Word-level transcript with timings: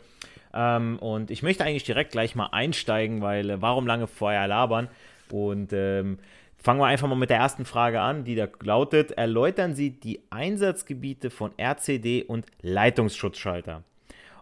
Ähm, 0.53 0.99
und 0.99 1.31
ich 1.31 1.43
möchte 1.43 1.65
eigentlich 1.65 1.85
direkt 1.85 2.13
gleich 2.13 2.35
mal 2.35 2.49
einsteigen, 2.53 3.23
weil 3.23 3.51
äh, 3.51 3.63
warum 3.63 3.87
lange 3.87 4.07
vorher 4.07 4.47
labern? 4.49 4.89
Und 5.31 5.73
ähm, 5.73 6.19
fangen 6.57 6.81
wir 6.81 6.87
einfach 6.87 7.09
mal 7.09 7.15
mit 7.15 7.31
der 7.31 7.39
ersten 7.39 7.65
Frage 7.65 8.01
an, 8.01 8.25
die 8.25 8.35
da 8.35 8.49
lautet: 8.63 9.13
Erläutern 9.13 9.75
Sie 9.75 9.91
die 9.91 10.21
Einsatzgebiete 10.31 11.31
von 11.31 11.53
RCD 11.59 12.25
und 12.25 12.47
Leitungsschutzschalter. 12.63 13.83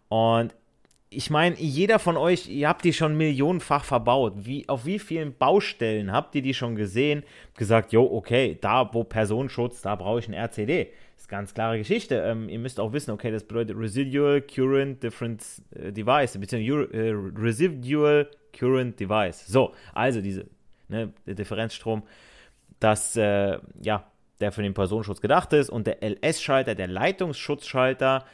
Und 0.08 0.54
ich 1.10 1.30
meine, 1.30 1.56
jeder 1.56 1.98
von 1.98 2.16
euch, 2.18 2.48
ihr 2.48 2.68
habt 2.68 2.84
die 2.84 2.92
schon 2.92 3.16
millionenfach 3.16 3.84
verbaut. 3.84 4.34
Wie, 4.36 4.68
auf 4.68 4.84
wie 4.84 4.98
vielen 4.98 5.34
Baustellen 5.36 6.12
habt 6.12 6.34
ihr 6.34 6.42
die 6.42 6.52
schon 6.52 6.76
gesehen? 6.76 7.22
Gesagt, 7.56 7.92
jo, 7.92 8.04
okay, 8.04 8.58
da 8.60 8.92
wo 8.92 9.04
Personenschutz, 9.04 9.80
da 9.80 9.94
brauche 9.96 10.18
ich 10.18 10.28
ein 10.28 10.34
RCD 10.34 10.88
ist 11.18 11.28
ganz 11.28 11.52
klare 11.54 11.78
Geschichte. 11.78 12.16
Ähm, 12.16 12.48
ihr 12.48 12.58
müsst 12.58 12.80
auch 12.80 12.92
wissen, 12.92 13.10
okay, 13.10 13.30
das 13.30 13.44
bedeutet 13.44 13.76
Residual 13.76 14.40
Current 14.40 15.02
Difference 15.02 15.62
äh, 15.74 15.92
Device, 15.92 16.38
beziehungsweise 16.38 16.92
äh, 16.92 17.12
Residual 17.36 18.30
Current 18.52 18.98
Device. 18.98 19.46
So, 19.46 19.74
also 19.92 20.20
diese 20.20 20.46
ne, 20.88 21.12
der 21.26 21.34
Differenzstrom, 21.34 22.02
das, 22.80 23.16
äh, 23.16 23.58
ja, 23.82 24.10
der 24.40 24.52
für 24.52 24.62
den 24.62 24.74
Personenschutz 24.74 25.20
gedacht 25.20 25.52
ist 25.52 25.68
und 25.68 25.86
der 25.86 26.02
LS-Schalter, 26.02 26.74
der 26.74 26.86
Leitungsschutzschalter, 26.86 28.24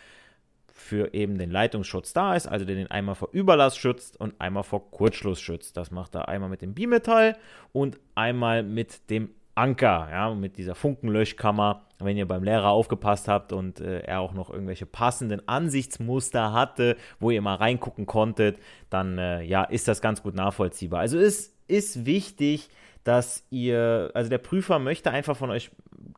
für 0.76 1.14
eben 1.14 1.38
den 1.38 1.50
Leitungsschutz 1.50 2.12
da 2.12 2.34
ist, 2.34 2.46
also 2.46 2.66
der 2.66 2.74
den 2.74 2.90
einmal 2.90 3.14
vor 3.14 3.30
Überlast 3.32 3.78
schützt 3.78 4.20
und 4.20 4.38
einmal 4.40 4.64
vor 4.64 4.90
Kurzschluss 4.90 5.40
schützt. 5.40 5.76
Das 5.76 5.90
macht 5.90 6.14
er 6.14 6.28
einmal 6.28 6.50
mit 6.50 6.62
dem 6.62 6.74
Bimetall 6.74 7.38
und 7.72 7.98
einmal 8.14 8.64
mit 8.64 9.08
dem 9.08 9.30
Anker, 9.54 10.08
ja, 10.10 10.34
mit 10.34 10.56
dieser 10.56 10.74
Funkenlöschkammer, 10.74 11.82
wenn 11.98 12.16
ihr 12.16 12.26
beim 12.26 12.42
Lehrer 12.42 12.70
aufgepasst 12.70 13.28
habt 13.28 13.52
und 13.52 13.80
äh, 13.80 14.00
er 14.00 14.20
auch 14.20 14.32
noch 14.32 14.50
irgendwelche 14.50 14.86
passenden 14.86 15.46
Ansichtsmuster 15.46 16.52
hatte, 16.52 16.96
wo 17.20 17.30
ihr 17.30 17.40
mal 17.40 17.54
reingucken 17.54 18.06
konntet, 18.06 18.58
dann 18.90 19.18
äh, 19.18 19.42
ja, 19.42 19.64
ist 19.64 19.86
das 19.86 20.00
ganz 20.00 20.22
gut 20.22 20.34
nachvollziehbar. 20.34 21.00
Also 21.00 21.18
es 21.18 21.54
ist 21.68 22.04
wichtig, 22.04 22.68
dass 23.04 23.44
ihr, 23.50 24.10
also 24.14 24.28
der 24.30 24.38
Prüfer 24.38 24.78
möchte 24.78 25.10
einfach 25.10 25.36
von 25.36 25.50
euch 25.50 25.70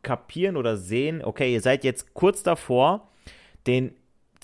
kapieren 0.02 0.56
oder 0.56 0.76
sehen, 0.76 1.22
okay, 1.22 1.52
ihr 1.52 1.60
seid 1.60 1.84
jetzt 1.84 2.14
kurz 2.14 2.42
davor, 2.42 3.08
den 3.66 3.92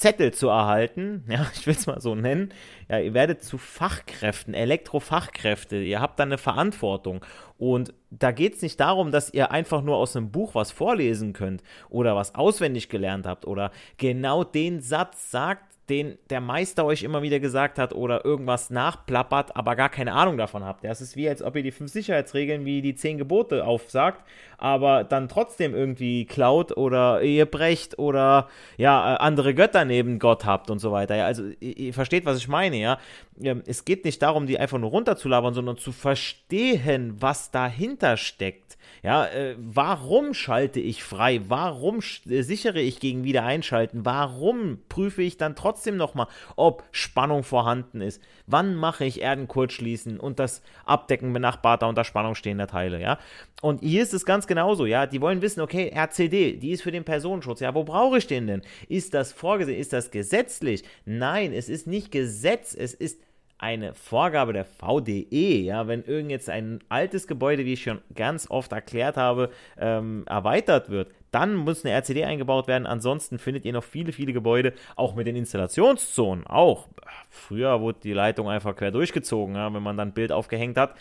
Zettel 0.02 0.34
zu 0.34 0.48
erhalten, 0.48 1.24
ja, 1.28 1.46
ich 1.54 1.66
will 1.66 1.74
es 1.74 1.86
mal 1.86 2.00
so 2.00 2.16
nennen, 2.16 2.52
ja, 2.88 2.98
ihr 2.98 3.14
werdet 3.14 3.42
zu 3.42 3.56
Fachkräften, 3.56 4.52
Elektrofachkräfte, 4.52 5.76
ihr 5.76 6.00
habt 6.00 6.18
dann 6.18 6.30
eine 6.30 6.38
Verantwortung. 6.38 7.24
Und 7.56 7.94
da 8.10 8.32
geht 8.32 8.56
es 8.56 8.62
nicht 8.62 8.80
darum, 8.80 9.12
dass 9.12 9.32
ihr 9.32 9.52
einfach 9.52 9.82
nur 9.82 9.96
aus 9.96 10.16
einem 10.16 10.32
Buch 10.32 10.56
was 10.56 10.72
vorlesen 10.72 11.32
könnt 11.32 11.62
oder 11.88 12.16
was 12.16 12.34
auswendig 12.34 12.88
gelernt 12.88 13.26
habt 13.26 13.46
oder 13.46 13.70
genau 13.96 14.42
den 14.42 14.80
Satz 14.80 15.30
sagt, 15.30 15.72
den 15.88 16.16
der 16.30 16.40
Meister 16.40 16.84
euch 16.84 17.02
immer 17.02 17.22
wieder 17.22 17.40
gesagt 17.40 17.78
hat 17.78 17.92
oder 17.92 18.24
irgendwas 18.24 18.70
nachplappert, 18.70 19.56
aber 19.56 19.76
gar 19.76 19.88
keine 19.88 20.12
Ahnung 20.14 20.36
davon 20.36 20.64
habt. 20.64 20.84
Das 20.84 21.00
ist 21.00 21.16
wie, 21.16 21.28
als 21.28 21.42
ob 21.42 21.54
ihr 21.56 21.62
die 21.62 21.70
fünf 21.70 21.90
Sicherheitsregeln 21.90 22.64
wie 22.64 22.82
die 22.82 22.94
zehn 22.94 23.18
Gebote 23.18 23.64
aufsagt, 23.64 24.24
aber 24.62 25.02
dann 25.02 25.28
trotzdem 25.28 25.74
irgendwie 25.74 26.24
klaut 26.24 26.76
oder 26.76 27.20
ihr 27.20 27.46
brecht 27.46 27.98
oder 27.98 28.48
ja, 28.76 29.16
andere 29.16 29.54
Götter 29.54 29.84
neben 29.84 30.20
Gott 30.20 30.44
habt 30.44 30.70
und 30.70 30.78
so 30.78 30.92
weiter. 30.92 31.16
Ja, 31.16 31.26
also 31.26 31.42
ihr, 31.58 31.76
ihr 31.76 31.92
versteht, 31.92 32.24
was 32.26 32.38
ich 32.38 32.46
meine, 32.46 32.76
ja. 32.76 32.98
Ähm, 33.42 33.64
es 33.66 33.84
geht 33.84 34.04
nicht 34.04 34.22
darum, 34.22 34.46
die 34.46 34.60
einfach 34.60 34.78
nur 34.78 34.90
runterzulabern, 34.90 35.52
sondern 35.52 35.78
zu 35.78 35.90
verstehen, 35.90 37.16
was 37.18 37.50
dahinter 37.50 38.16
steckt. 38.16 38.78
Ja, 39.02 39.26
äh, 39.26 39.56
warum 39.58 40.32
schalte 40.32 40.78
ich 40.78 41.02
frei? 41.02 41.40
Warum 41.48 41.98
äh, 42.28 42.42
sichere 42.42 42.80
ich 42.80 43.00
gegen 43.00 43.24
Wiedereinschalten? 43.24 44.06
Warum 44.06 44.78
prüfe 44.88 45.22
ich 45.22 45.36
dann 45.36 45.56
trotzdem 45.56 45.96
nochmal, 45.96 46.28
ob 46.54 46.84
Spannung 46.92 47.42
vorhanden 47.42 48.00
ist? 48.00 48.22
Wann 48.46 48.76
mache 48.76 49.04
ich 49.04 49.20
Erdenkurzschließen 49.20 50.20
und 50.20 50.38
das 50.38 50.62
Abdecken 50.84 51.32
benachbarter 51.32 51.88
unter 51.88 52.04
Spannung 52.04 52.36
stehender 52.36 52.68
Teile? 52.68 53.00
Ja, 53.00 53.18
und 53.60 53.80
hier 53.80 54.04
ist 54.04 54.14
es 54.14 54.24
ganz 54.24 54.46
genauso. 54.52 54.86
Ja, 54.86 55.06
die 55.06 55.20
wollen 55.20 55.42
wissen, 55.42 55.60
okay, 55.60 55.90
RCD, 55.94 56.56
die 56.56 56.70
ist 56.72 56.82
für 56.82 56.92
den 56.92 57.04
Personenschutz. 57.04 57.60
Ja, 57.60 57.74
wo 57.74 57.84
brauche 57.84 58.18
ich 58.18 58.26
den 58.26 58.46
denn? 58.46 58.62
Ist 58.88 59.14
das 59.14 59.32
vorgesehen? 59.32 59.78
Ist 59.78 59.92
das 59.92 60.10
gesetzlich? 60.10 60.84
Nein, 61.04 61.52
es 61.52 61.68
ist 61.68 61.86
nicht 61.86 62.10
Gesetz. 62.12 62.74
Es 62.74 62.92
ist 62.92 63.20
eine 63.62 63.94
Vorgabe 63.94 64.52
der 64.52 64.64
VDE, 64.64 65.60
ja, 65.60 65.86
wenn 65.86 66.02
irgend 66.02 66.32
jetzt 66.32 66.50
ein 66.50 66.80
altes 66.88 67.28
Gebäude, 67.28 67.64
wie 67.64 67.74
ich 67.74 67.82
schon 67.84 68.00
ganz 68.12 68.50
oft 68.50 68.72
erklärt 68.72 69.16
habe, 69.16 69.50
ähm, 69.78 70.24
erweitert 70.26 70.90
wird, 70.90 71.12
dann 71.30 71.54
muss 71.54 71.84
eine 71.84 71.94
RCD 71.94 72.24
eingebaut 72.24 72.66
werden. 72.66 72.86
Ansonsten 72.86 73.38
findet 73.38 73.64
ihr 73.64 73.72
noch 73.72 73.84
viele, 73.84 74.12
viele 74.12 74.32
Gebäude, 74.32 74.72
auch 74.96 75.14
mit 75.14 75.28
den 75.28 75.36
Installationszonen. 75.36 76.44
Auch 76.44 76.88
früher 77.30 77.80
wurde 77.80 78.00
die 78.02 78.12
Leitung 78.12 78.50
einfach 78.50 78.74
quer 78.74 78.90
durchgezogen, 78.90 79.54
ja, 79.54 79.72
wenn 79.72 79.82
man 79.82 79.96
dann 79.96 80.08
ein 80.08 80.14
Bild 80.14 80.32
aufgehängt 80.32 80.76
hat. 80.76 80.96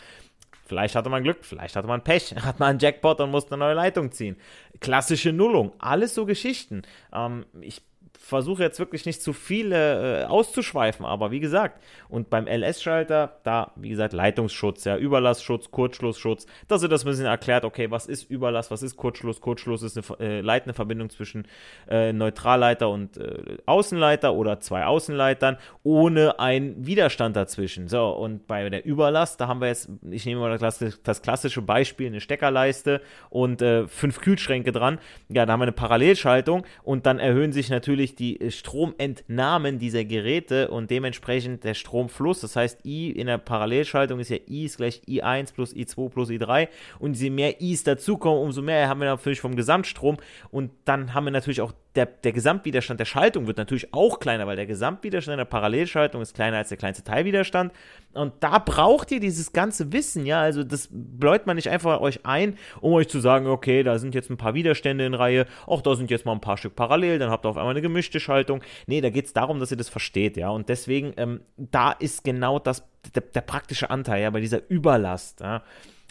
Vielleicht 0.72 0.94
hatte 0.94 1.10
man 1.10 1.22
Glück, 1.22 1.44
vielleicht 1.44 1.76
hatte 1.76 1.86
man 1.86 2.02
Pech, 2.02 2.34
hat 2.42 2.58
man 2.58 2.70
einen 2.70 2.78
Jackpot 2.78 3.20
und 3.20 3.30
musste 3.30 3.52
eine 3.52 3.62
neue 3.62 3.74
Leitung 3.74 4.10
ziehen. 4.10 4.38
Klassische 4.80 5.30
Nullung, 5.30 5.72
alles 5.78 6.14
so 6.14 6.24
Geschichten. 6.24 6.80
Ähm, 7.12 7.44
ich 7.60 7.82
versuche 8.18 8.62
jetzt 8.62 8.78
wirklich 8.78 9.04
nicht 9.04 9.20
zu 9.22 9.32
viele 9.32 10.22
äh, 10.22 10.24
auszuschweifen, 10.24 11.04
aber 11.04 11.30
wie 11.30 11.40
gesagt, 11.40 11.82
und 12.08 12.30
beim 12.30 12.46
LS-Schalter, 12.46 13.36
da, 13.42 13.72
wie 13.76 13.90
gesagt, 13.90 14.12
Leitungsschutz, 14.12 14.84
ja, 14.84 14.96
Überlassschutz, 14.96 15.70
Kurzschlussschutz, 15.70 16.46
dass 16.68 16.82
ihr 16.82 16.88
das 16.88 17.04
ein 17.04 17.10
bisschen 17.10 17.26
erklärt, 17.26 17.64
okay, 17.64 17.90
was 17.90 18.06
ist 18.06 18.30
Überlass, 18.30 18.70
was 18.70 18.82
ist 18.82 18.96
Kurzschluss? 18.96 19.40
Kurzschluss 19.40 19.82
ist 19.82 19.98
eine 19.98 20.18
äh, 20.20 20.40
leitende 20.40 20.74
Verbindung 20.74 21.10
zwischen 21.10 21.46
äh, 21.88 22.12
Neutralleiter 22.12 22.88
und 22.88 23.16
äh, 23.16 23.58
Außenleiter 23.66 24.34
oder 24.34 24.60
zwei 24.60 24.84
Außenleitern 24.84 25.58
ohne 25.82 26.38
einen 26.38 26.86
Widerstand 26.86 27.36
dazwischen. 27.36 27.88
So, 27.88 28.10
und 28.10 28.46
bei 28.46 28.68
der 28.70 28.84
Überlast, 28.84 29.40
da 29.40 29.48
haben 29.48 29.60
wir 29.60 29.68
jetzt, 29.68 29.90
ich 30.10 30.26
nehme 30.26 30.40
mal 30.40 30.58
das, 30.58 30.84
das 31.02 31.22
klassische 31.22 31.62
Beispiel, 31.62 32.06
eine 32.06 32.20
Steckerleiste 32.20 33.00
und 33.30 33.62
äh, 33.62 33.86
fünf 33.88 34.20
Kühlschränke 34.20 34.72
dran. 34.72 34.98
Ja, 35.28 35.44
da 35.46 35.52
haben 35.52 35.60
wir 35.60 35.64
eine 35.64 35.72
Parallelschaltung 35.72 36.64
und 36.82 37.06
dann 37.06 37.18
erhöhen 37.18 37.52
sich 37.52 37.70
natürlich 37.70 38.01
die 38.06 38.40
äh, 38.40 38.50
Stromentnahmen 38.50 39.78
dieser 39.78 40.04
Geräte 40.04 40.68
und 40.68 40.90
dementsprechend 40.90 41.64
der 41.64 41.74
Stromfluss. 41.74 42.40
Das 42.40 42.56
heißt, 42.56 42.84
I 42.84 43.10
in 43.10 43.28
der 43.28 43.38
Parallelschaltung 43.38 44.20
ist 44.20 44.30
ja 44.30 44.38
I 44.48 44.64
ist 44.64 44.76
gleich 44.76 45.02
I1 45.08 45.54
plus 45.54 45.74
I2 45.74 46.08
plus 46.10 46.28
I3 46.28 46.68
und 46.98 47.18
je 47.18 47.30
mehr 47.30 47.60
Is 47.60 47.84
dazukommen, 47.84 48.42
umso 48.42 48.62
mehr 48.62 48.88
haben 48.88 49.00
wir 49.00 49.06
natürlich 49.06 49.40
vom 49.40 49.56
Gesamtstrom 49.56 50.16
und 50.50 50.70
dann 50.84 51.14
haben 51.14 51.24
wir 51.24 51.30
natürlich 51.30 51.60
auch 51.60 51.72
der, 51.94 52.06
der 52.06 52.32
Gesamtwiderstand 52.32 53.00
der 53.00 53.04
Schaltung 53.04 53.46
wird 53.46 53.58
natürlich 53.58 53.92
auch 53.92 54.18
kleiner, 54.18 54.46
weil 54.46 54.56
der 54.56 54.66
Gesamtwiderstand 54.66 55.38
der 55.38 55.44
Parallelschaltung 55.44 56.22
ist 56.22 56.34
kleiner 56.34 56.56
als 56.56 56.70
der 56.70 56.78
kleinste 56.78 57.04
Teilwiderstand. 57.04 57.72
Und 58.14 58.32
da 58.40 58.58
braucht 58.58 59.10
ihr 59.10 59.20
dieses 59.20 59.52
ganze 59.52 59.92
Wissen, 59.92 60.24
ja. 60.24 60.40
Also 60.40 60.64
das 60.64 60.88
bläut 60.90 61.46
man 61.46 61.56
nicht 61.56 61.68
einfach 61.68 62.00
euch 62.00 62.24
ein, 62.24 62.56
um 62.80 62.94
euch 62.94 63.08
zu 63.08 63.20
sagen, 63.20 63.46
okay, 63.46 63.82
da 63.82 63.98
sind 63.98 64.14
jetzt 64.14 64.30
ein 64.30 64.38
paar 64.38 64.54
Widerstände 64.54 65.04
in 65.04 65.12
Reihe, 65.12 65.46
auch 65.66 65.82
da 65.82 65.94
sind 65.94 66.10
jetzt 66.10 66.24
mal 66.24 66.32
ein 66.32 66.40
paar 66.40 66.56
Stück 66.56 66.76
parallel, 66.76 67.18
dann 67.18 67.30
habt 67.30 67.44
ihr 67.44 67.50
auf 67.50 67.58
einmal 67.58 67.72
eine 67.72 67.82
gemischte 67.82 68.20
Schaltung. 68.20 68.62
Nee, 68.86 69.02
da 69.02 69.10
geht 69.10 69.26
es 69.26 69.34
darum, 69.34 69.60
dass 69.60 69.70
ihr 69.70 69.76
das 69.76 69.90
versteht, 69.90 70.38
ja. 70.38 70.48
Und 70.48 70.70
deswegen, 70.70 71.12
ähm, 71.18 71.40
da 71.56 71.92
ist 71.92 72.24
genau 72.24 72.58
das, 72.58 72.88
der, 73.14 73.22
der, 73.22 73.42
praktische 73.42 73.90
Anteil, 73.90 74.22
ja, 74.22 74.30
bei 74.30 74.40
dieser 74.40 74.60
Überlast, 74.70 75.40
ja. 75.40 75.62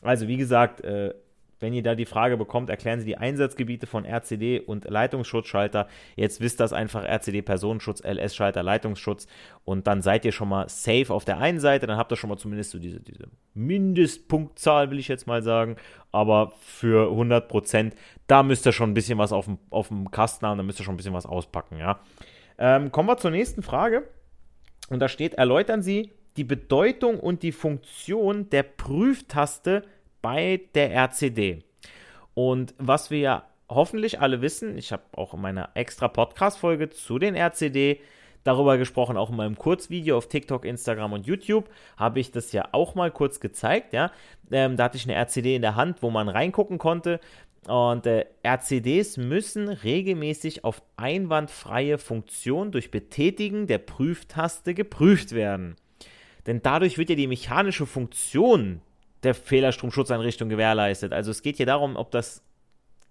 Also 0.04 0.28
wie 0.28 0.38
gesagt, 0.38 0.82
äh, 0.82 1.14
wenn 1.62 1.74
ihr 1.74 1.84
da 1.84 1.96
die 1.96 2.06
Frage 2.06 2.38
bekommt, 2.38 2.70
erklären 2.70 3.00
Sie 3.00 3.06
die 3.06 3.18
Einsatzgebiete 3.18 3.88
von 3.88 4.06
RCD 4.06 4.60
und 4.60 4.90
Leitungsschutzschalter. 4.90 5.88
Jetzt 6.16 6.42
wisst 6.42 6.60
das 6.60 6.74
einfach 6.74 7.04
RCD 7.04 7.42
Personenschutz, 7.42 8.02
LS-Schalter, 8.04 8.64
Leitungsschutz 8.64 9.28
und 9.64 9.88
dann 9.88 10.02
seid 10.02 10.26
ihr 10.26 10.32
schon 10.32 10.50
mal 10.50 10.68
safe 10.70 11.14
auf 11.14 11.26
der 11.26 11.38
einen 11.38 11.60
Seite. 11.60 11.88
Dann 11.88 11.98
habt 11.98 12.12
ihr 12.12 12.16
schon 12.16 12.30
mal 12.30 12.38
zumindest 12.38 12.72
so 12.72 12.80
diese, 12.80 13.00
diese 13.00 13.26
Mindestpunktzahl, 13.54 14.92
will 14.92 15.00
ich 15.00 15.08
jetzt 15.08 15.28
mal 15.28 15.44
sagen. 15.44 15.76
Aber 16.12 16.54
für 16.62 17.10
100 17.12 17.48
Prozent, 17.48 17.96
da 18.28 18.44
müsst 18.44 18.66
ihr 18.66 18.72
schon 18.72 18.92
ein 18.92 18.96
bisschen 18.96 19.18
was 19.18 19.32
auf 19.32 19.46
dem, 19.46 19.60
auf 19.70 19.90
dem 19.90 20.12
Kasten 20.12 20.46
haben, 20.46 20.58
da 20.58 20.64
müsst 20.64 20.80
ihr 20.80 20.84
schon 20.84 20.96
ein 20.96 20.98
bisschen 20.98 21.14
was 21.14 21.26
auspacken, 21.26 21.78
ja. 21.78 22.00
Ähm, 22.58 22.92
kommen 22.92 23.10
wir 23.10 23.18
zur 23.18 23.32
nächsten 23.32 23.64
Frage. 23.64 24.08
Und 24.90 25.00
da 25.00 25.08
steht, 25.08 25.36
erläutern 25.36 25.82
Sie 25.82 26.12
die 26.38 26.44
Bedeutung 26.44 27.20
und 27.20 27.44
die 27.44 27.52
Funktion 27.52 28.50
der 28.50 28.64
Prüftaste 28.64 29.84
bei 30.22 30.62
der 30.76 30.92
RCD. 30.94 31.64
Und 32.34 32.74
was 32.78 33.12
wir 33.12 33.20
ja 33.20 33.44
hoffentlich 33.70 34.20
alle 34.20 34.42
wissen, 34.42 34.78
ich 34.78 34.92
habe 34.92 35.04
auch 35.14 35.34
in 35.34 35.42
meiner 35.42 35.70
extra 35.76 36.08
Podcast-Folge 36.08 36.90
zu 36.90 37.20
den 37.20 37.36
RCD 37.36 38.02
darüber 38.44 38.78
gesprochen, 38.78 39.18
auch 39.18 39.30
in 39.30 39.36
meinem 39.36 39.58
Kurzvideo 39.58 40.18
auf 40.18 40.28
TikTok, 40.28 40.66
Instagram 40.66 41.14
und 41.14 41.28
YouTube 41.28 41.70
habe 41.98 42.20
ich 42.20 42.32
das 42.32 42.52
ja 42.52 42.70
auch 42.72 42.96
mal 42.96 43.12
kurz 43.12 43.40
gezeigt, 43.40 43.94
ja. 43.94 44.12
Ähm, 44.52 44.78
da 44.78 44.86
hatte 44.86 44.98
ich 44.98 45.04
eine 45.04 45.16
RCD 45.16 45.56
in 45.56 45.62
der 45.62 45.76
Hand, 45.76 46.02
wo 46.02 46.10
man 46.10 46.28
reingucken 46.28 46.78
konnte. 46.78 47.20
Und 47.68 48.08
äh, 48.08 48.26
RCDs 48.44 49.18
müssen 49.18 49.70
regelmäßig 49.70 50.64
auf 50.64 50.82
einwandfreie 50.98 52.00
Funktion 52.00 52.72
durch 52.72 52.90
Betätigen 52.90 53.68
der 53.68 53.78
Prüftaste 53.78 54.74
geprüft 54.74 55.34
werden. 55.34 55.76
Denn 56.48 56.64
dadurch 56.64 56.98
wird 56.98 57.12
ja 57.12 57.16
die 57.16 57.28
mechanische 57.28 57.86
Funktion 57.86 58.82
der 59.24 59.34
Fehlerstromschutzeinrichtung 59.34 60.50
gewährleistet. 60.50 61.14
Also 61.14 61.32
es 61.32 61.42
geht 61.42 61.58
hier 61.58 61.66
darum, 61.66 61.96
ob 61.96 62.12
das 62.12 62.44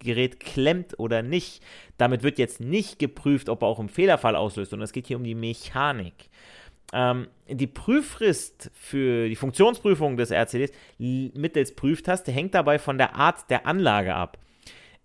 Gerät 0.00 0.40
klemmt 0.40 0.98
oder 0.98 1.22
nicht. 1.22 1.62
Damit 1.98 2.22
wird 2.22 2.38
jetzt 2.38 2.60
nicht 2.60 2.98
geprüft, 2.98 3.48
ob 3.48 3.62
er 3.62 3.68
auch 3.68 3.78
im 3.78 3.88
Fehlerfall 3.88 4.34
auslöst, 4.34 4.70
sondern 4.70 4.84
es 4.84 4.92
geht 4.92 5.06
hier 5.06 5.16
um 5.16 5.24
die 5.24 5.34
Mechanik. 5.34 6.30
Ähm, 6.92 7.28
die 7.48 7.66
Prüffrist 7.66 8.70
für 8.74 9.28
die 9.28 9.36
Funktionsprüfung 9.36 10.16
des 10.16 10.30
RCDs 10.30 10.72
mittels 10.98 11.74
Prüftaste 11.74 12.32
hängt 12.32 12.54
dabei 12.54 12.78
von 12.78 12.98
der 12.98 13.14
Art 13.14 13.48
der 13.50 13.66
Anlage 13.66 14.14
ab. 14.14 14.38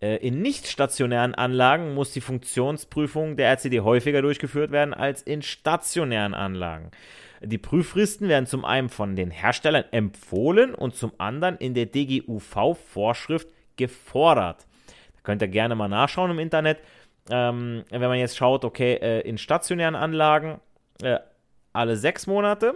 Äh, 0.02 0.18
in 0.18 0.42
nicht 0.42 0.68
stationären 0.68 1.36
Anlagen 1.36 1.94
muss 1.94 2.12
die 2.12 2.22
Funktionsprüfung 2.22 3.38
der 3.38 3.50
RCD 3.50 3.82
häufiger 3.82 4.22
durchgeführt 4.22 4.72
werden 4.72 4.94
als 4.94 5.22
in 5.22 5.42
stationären 5.42 6.34
Anlagen. 6.34 6.92
Die 7.42 7.58
Prüffristen 7.58 8.28
werden 8.28 8.46
zum 8.46 8.66
einen 8.66 8.90
von 8.90 9.16
den 9.16 9.32
Herstellern 9.32 9.86
empfohlen 9.92 10.74
und 10.74 10.96
zum 10.96 11.12
anderen 11.18 11.58
in 11.58 11.74
der 11.74 11.86
DGUV-Vorschrift 11.86 13.48
gefordert. 13.76 14.66
Da 15.16 15.22
könnt 15.24 15.42
ihr 15.42 15.48
gerne 15.48 15.76
mal 15.76 15.88
nachschauen 15.88 16.32
im 16.32 16.40
Internet. 16.40 16.80
Ähm, 17.30 17.84
wenn 17.90 18.02
man 18.02 18.20
jetzt 18.20 18.38
schaut, 18.38 18.64
okay, 18.64 18.94
äh, 18.96 19.22
in 19.22 19.38
stationären 19.38 19.96
Anlagen 19.96 20.60
äh, 21.02 21.20
alle 21.74 21.98
sechs 21.98 22.28
Monate 22.28 22.76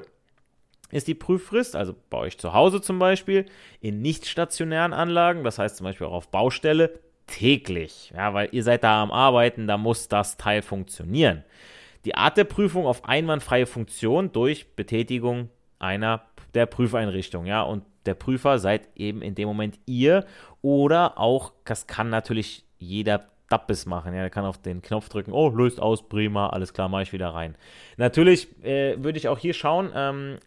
ist 0.91 1.07
die 1.07 1.13
Prüffrist, 1.13 1.75
also 1.75 1.95
bei 2.09 2.17
euch 2.17 2.37
zu 2.37 2.53
Hause 2.53 2.81
zum 2.81 2.99
Beispiel, 2.99 3.45
in 3.79 4.01
nicht 4.01 4.25
stationären 4.25 4.91
Anlagen, 4.91 5.43
das 5.43 5.59
heißt 5.59 5.77
zum 5.77 5.85
Beispiel 5.85 6.07
auch 6.07 6.13
auf 6.13 6.29
Baustelle, 6.29 6.99
täglich. 7.27 8.11
Ja, 8.15 8.33
weil 8.33 8.49
ihr 8.51 8.63
seid 8.63 8.83
da 8.83 9.03
am 9.03 9.11
Arbeiten, 9.11 9.67
da 9.67 9.77
muss 9.77 10.07
das 10.07 10.37
Teil 10.37 10.63
funktionieren. 10.63 11.43
Die 12.05 12.15
Art 12.15 12.37
der 12.37 12.45
Prüfung 12.45 12.85
auf 12.85 13.05
einwandfreie 13.05 13.65
Funktion 13.65 14.31
durch 14.31 14.75
Betätigung 14.75 15.49
einer 15.79 16.23
der 16.53 16.65
Prüfeinrichtung, 16.65 17.45
ja, 17.45 17.61
und 17.61 17.83
der 18.05 18.15
Prüfer 18.15 18.59
seid 18.59 18.89
eben 18.95 19.21
in 19.21 19.35
dem 19.35 19.47
Moment 19.47 19.79
ihr 19.85 20.25
oder 20.61 21.17
auch, 21.19 21.53
das 21.65 21.87
kann 21.87 22.09
natürlich 22.09 22.65
jeder 22.77 23.25
Dappes 23.49 23.85
machen. 23.85 24.13
Ja, 24.13 24.21
der 24.21 24.29
kann 24.29 24.45
auf 24.45 24.57
den 24.59 24.81
Knopf 24.81 25.09
drücken, 25.09 25.31
oh, 25.31 25.49
löst 25.49 25.81
aus, 25.81 26.07
prima, 26.07 26.49
alles 26.49 26.73
klar, 26.73 26.87
mache 26.87 27.03
ich 27.03 27.13
wieder 27.13 27.29
rein. 27.29 27.55
Natürlich 27.97 28.47
äh, 28.63 29.03
würde 29.03 29.17
ich 29.17 29.27
auch 29.27 29.37
hier 29.37 29.53
schauen, 29.53 29.91
ähm, 29.93 30.37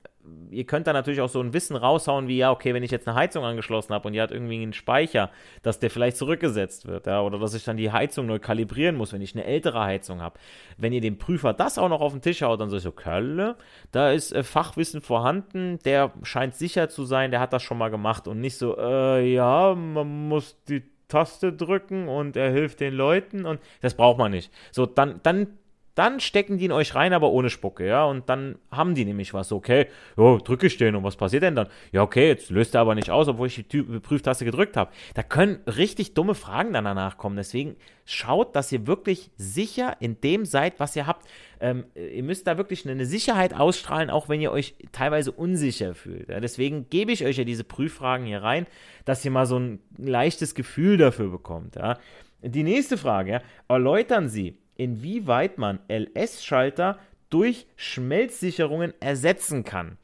ihr 0.51 0.65
könnt 0.65 0.87
da 0.87 0.93
natürlich 0.93 1.21
auch 1.21 1.29
so 1.29 1.41
ein 1.41 1.53
Wissen 1.53 1.77
raushauen, 1.77 2.29
wie, 2.29 2.39
ja, 2.39 2.51
okay, 2.51 2.75
wenn 2.75 2.83
ich 2.83 2.91
jetzt 2.91 3.09
eine 3.09 3.17
Heizung 3.17 3.45
angeschlossen 3.45 3.93
habe 3.93 4.07
und 4.07 4.13
die 4.13 4.21
hat 4.21 4.31
irgendwie 4.31 4.63
einen 4.63 4.73
Speicher, 4.73 5.31
dass 5.63 5.81
der 5.81 5.91
vielleicht 5.91 6.17
zurückgesetzt 6.17 6.87
wird, 6.87 7.07
ja, 7.07 7.21
oder 7.23 7.39
dass 7.39 7.55
ich 7.55 7.65
dann 7.65 7.77
die 7.77 7.91
Heizung 7.91 8.27
neu 8.27 8.39
kalibrieren 8.39 8.97
muss, 8.97 9.13
wenn 9.13 9.23
ich 9.23 9.35
eine 9.35 9.45
ältere 9.45 9.81
Heizung 9.81 10.21
habe. 10.21 10.39
Wenn 10.77 10.93
ihr 10.93 11.01
dem 11.01 11.19
Prüfer 11.19 11.53
das 11.53 11.79
auch 11.79 11.89
noch 11.89 12.01
auf 12.01 12.13
den 12.13 12.23
Tisch 12.23 12.43
haut, 12.43 12.61
dann 12.61 12.71
sage 12.71 12.79
ich 12.79 12.85
so, 12.85 12.93
Kölle, 12.93 13.57
da 13.91 14.13
ist 14.13 14.33
äh, 14.33 14.43
Fachwissen 14.43 15.01
vorhanden, 15.01 15.79
der 15.85 16.13
scheint 16.23 16.55
sicher 16.55 16.89
zu 16.89 17.05
sein, 17.05 17.31
der 17.31 17.41
hat 17.41 17.53
das 17.53 17.63
schon 17.63 17.79
mal 17.79 17.91
gemacht 17.91 18.29
und 18.29 18.41
nicht 18.41 18.59
so, 18.59 18.77
äh, 18.79 19.33
ja, 19.33 19.75
man 19.75 20.29
muss 20.29 20.57
die 20.69 20.83
Taste 21.09 21.53
drücken 21.53 22.09
und 22.09 22.37
er 22.37 22.51
hilft 22.51 22.81
den 22.81 22.95
Leuten 22.95 23.45
und 23.45 23.61
das 23.83 23.95
braucht 23.95 24.19
man 24.19 24.31
nicht. 24.31 24.51
So, 24.71 24.87
dann, 24.87 25.21
dann 25.23 25.59
dann 25.95 26.21
stecken 26.21 26.59
die 26.59 26.65
in 26.65 26.73
euch 26.73 26.95
rein, 26.95 27.13
aber 27.13 27.31
ohne 27.31 27.51
Spucke, 27.51 27.87
ja. 27.87 28.05
Und 28.05 28.29
dann 28.29 28.57
haben 28.71 28.95
die 28.95 29.05
nämlich 29.05 29.35
was, 29.35 29.53
okay, 29.53 29.87
jo, 30.17 30.39
drücke 30.39 30.67
ich 30.67 30.79
den 30.79 30.97
und 30.97 31.05
was 31.05 31.17
passiert 31.17 31.43
denn 31.43 31.55
dann? 31.55 31.69
Ja, 31.93 32.03
okay, 32.03 32.29
jetzt 32.29 32.51
löst 32.51 32.75
er 32.75 32.81
aber 32.81 32.95
nicht 32.95 33.11
aus, 33.11 33.29
obwohl 33.29 33.49
ich 33.49 33.67
die 33.69 33.83
Prüftaste 33.83 34.45
gedrückt 34.45 34.77
habe. 34.77 34.91
Da 35.15 35.23
können 35.23 35.59
richtig 35.67 36.15
dumme 36.15 36.35
Fragen 36.35 36.73
dann 36.73 36.85
danach 36.85 37.19
kommen. 37.19 37.37
Deswegen 37.37 37.77
schaut, 38.05 38.57
dass 38.57 38.73
ihr 38.73 38.87
wirklich 38.87 39.31
sicher 39.37 39.97
in 40.01 40.21
dem 40.21 40.45
seid, 40.45 40.81
was 40.81 40.97
ihr 40.97 41.07
habt. 41.07 41.29
Ähm, 41.61 41.85
ihr 41.95 42.23
müsst 42.23 42.47
da 42.47 42.57
wirklich 42.57 42.89
eine 42.89 43.07
Sicherheit 43.07 43.55
ausstrahlen, 43.55 44.11
auch 44.11 44.29
wenn 44.29 44.41
ihr 44.41 44.51
euch 44.51 44.75
teilweise 44.93 45.31
unsicher 45.33 45.95
fühlt. 45.95 46.29
Ja? 46.29 46.41
Deswegen 46.41 46.89
gebe 46.89 47.13
ich 47.13 47.25
euch 47.25 47.37
ja 47.37 47.45
diese 47.45 47.65
Prüffragen 47.65 48.27
hier 48.27 48.43
rein, 48.43 48.67
dass 49.05 49.25
ihr 49.25 49.31
mal 49.31 49.47
so 49.47 49.59
ein 49.59 49.81
leichtes 49.99 50.55
Gefühl 50.55 50.97
dafür 50.97 51.29
bekommt. 51.29 51.77
Ja? 51.77 51.99
Die 52.43 52.65
nächste 52.65 52.97
Frage, 52.97 53.31
ja? 53.31 53.43
erläutern 53.69 54.29
Sie, 54.29 54.59
inwieweit 54.83 55.59
man 55.59 55.79
LS-Schalter 55.89 56.99
durch 57.31 57.67
Schmelzsicherungen 57.77 58.93
ersetzen 59.01 59.65
kann. 59.65 59.97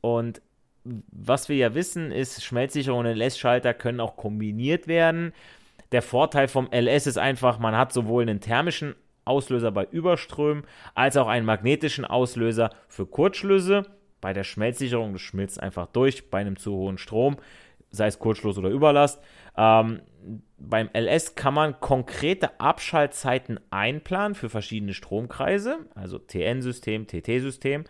Und 0.00 0.42
was 0.84 1.48
wir 1.48 1.56
ja 1.56 1.74
wissen, 1.74 2.10
ist, 2.12 2.44
Schmelzsicherungen 2.44 3.06
und 3.06 3.18
LS-Schalter 3.18 3.74
können 3.74 4.00
auch 4.00 4.16
kombiniert 4.16 4.86
werden. 4.88 5.32
Der 5.92 6.02
Vorteil 6.02 6.48
vom 6.48 6.68
LS 6.72 7.06
ist 7.06 7.18
einfach, 7.18 7.58
man 7.58 7.76
hat 7.76 7.92
sowohl 7.92 8.22
einen 8.22 8.40
thermischen 8.40 8.94
Auslöser 9.24 9.72
bei 9.72 9.84
Überströmen 9.84 10.64
als 10.94 11.16
auch 11.16 11.28
einen 11.28 11.46
magnetischen 11.46 12.04
Auslöser 12.04 12.70
für 12.88 13.06
Kurzschlüsse. 13.06 13.86
Bei 14.20 14.32
der 14.32 14.44
Schmelzsicherung, 14.44 15.12
das 15.12 15.22
schmilzt 15.22 15.60
einfach 15.60 15.86
durch 15.86 16.30
bei 16.30 16.38
einem 16.38 16.56
zu 16.56 16.72
hohen 16.72 16.98
Strom, 16.98 17.36
sei 17.90 18.06
es 18.06 18.18
Kurzschluss 18.18 18.58
oder 18.58 18.70
Überlast. 18.70 19.22
Ähm, 19.56 20.00
beim 20.58 20.88
LS 20.92 21.34
kann 21.34 21.54
man 21.54 21.80
konkrete 21.80 22.58
Abschaltzeiten 22.60 23.60
einplanen 23.70 24.34
für 24.34 24.48
verschiedene 24.48 24.94
Stromkreise, 24.94 25.78
also 25.94 26.18
TN-System, 26.18 27.06
TT-System. 27.06 27.84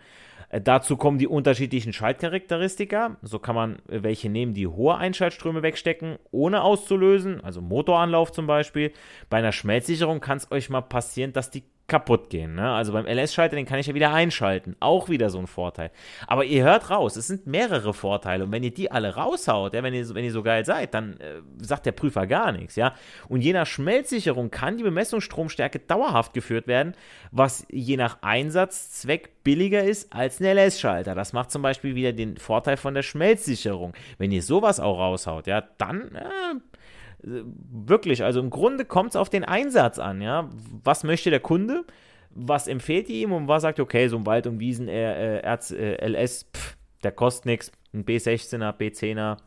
Äh, 0.49 0.61
dazu 0.61 0.97
kommen 0.97 1.17
die 1.17 1.27
unterschiedlichen 1.27 1.93
Schaltcharakteristika. 1.93 3.17
So 3.21 3.39
kann 3.39 3.55
man 3.55 3.75
äh, 3.89 4.03
welche 4.03 4.29
nehmen, 4.29 4.53
die 4.53 4.67
hohe 4.67 4.95
Einschaltströme 4.95 5.63
wegstecken, 5.63 6.17
ohne 6.31 6.61
auszulösen, 6.61 7.41
also 7.43 7.61
Motoranlauf 7.61 8.31
zum 8.31 8.47
Beispiel. 8.47 8.91
Bei 9.29 9.37
einer 9.37 9.51
Schmelzsicherung 9.51 10.19
kann 10.19 10.37
es 10.37 10.51
euch 10.51 10.69
mal 10.69 10.81
passieren, 10.81 11.33
dass 11.33 11.49
die 11.49 11.63
kaputt 11.87 12.29
gehen. 12.29 12.55
Ne? 12.55 12.69
Also 12.69 12.91
beim 12.91 13.05
LS-Schalter, 13.05 13.55
den 13.55 13.65
kann 13.65 13.79
ich 13.79 13.87
ja 13.87 13.93
wieder 13.93 14.13
einschalten. 14.13 14.75
Auch 14.81 15.07
wieder 15.07 15.29
so 15.29 15.39
ein 15.39 15.47
Vorteil. 15.47 15.91
Aber 16.27 16.43
ihr 16.43 16.63
hört 16.63 16.89
raus, 16.89 17.15
es 17.15 17.27
sind 17.27 17.47
mehrere 17.47 17.93
Vorteile. 17.93 18.43
Und 18.43 18.51
wenn 18.51 18.63
ihr 18.63 18.73
die 18.73 18.91
alle 18.91 19.15
raushaut, 19.15 19.73
ja, 19.73 19.83
wenn, 19.83 19.93
ihr, 19.93 20.13
wenn 20.13 20.25
ihr 20.25 20.33
so 20.33 20.43
geil 20.43 20.65
seid, 20.65 20.93
dann 20.93 21.13
äh, 21.19 21.41
sagt 21.59 21.85
der 21.85 21.93
Prüfer 21.93 22.27
gar 22.27 22.51
nichts. 22.51 22.75
Ja? 22.75 22.93
Und 23.29 23.41
je 23.41 23.53
nach 23.53 23.65
Schmelzsicherung 23.65 24.51
kann 24.51 24.77
die 24.77 24.83
Bemessungsstromstärke 24.83 25.79
dauerhaft 25.79 26.33
geführt 26.33 26.67
werden, 26.67 26.93
was 27.31 27.65
je 27.71 27.95
nach 27.95 28.17
Einsatzzweck 28.21 29.43
billiger 29.43 29.83
ist 29.83 30.11
als 30.13 30.41
ein 30.41 30.57
LS-Schalter. 30.57 31.15
Das 31.15 31.31
macht 31.31 31.51
zum 31.51 31.61
Beispiel 31.61 31.95
wieder 31.95 32.11
den 32.11 32.35
Vorteil 32.35 32.75
von 32.75 32.95
der 32.95 33.03
Schmelzsicherung. 33.03 33.93
Wenn 34.17 34.33
ihr 34.33 34.41
sowas 34.41 34.81
auch 34.81 34.99
raushaut, 34.99 35.47
ja, 35.47 35.63
dann 35.77 36.13
äh, 36.15 36.76
wirklich, 37.23 38.23
also 38.23 38.39
im 38.39 38.49
Grunde 38.49 38.85
kommt 38.85 39.11
es 39.11 39.15
auf 39.15 39.29
den 39.29 39.43
Einsatz 39.43 39.99
an, 39.99 40.21
ja. 40.21 40.49
Was 40.83 41.03
möchte 41.03 41.29
der 41.29 41.39
Kunde? 41.39 41.85
Was 42.29 42.67
empfiehlt 42.67 43.09
ihr 43.09 43.23
ihm 43.23 43.31
und 43.31 43.47
was 43.47 43.63
sagt, 43.63 43.79
okay, 43.79 44.07
so 44.07 44.17
ein 44.17 44.25
Wald- 44.25 44.47
und 44.47 44.59
Wiesen 44.59 44.87
äh, 44.87 45.39
Erz, 45.39 45.71
äh, 45.71 45.95
LS, 46.05 46.49
der 47.03 47.11
kostet 47.11 47.45
nichts, 47.47 47.71
ein 47.93 48.05
B16er, 48.05 48.77
B10er, 48.77 49.37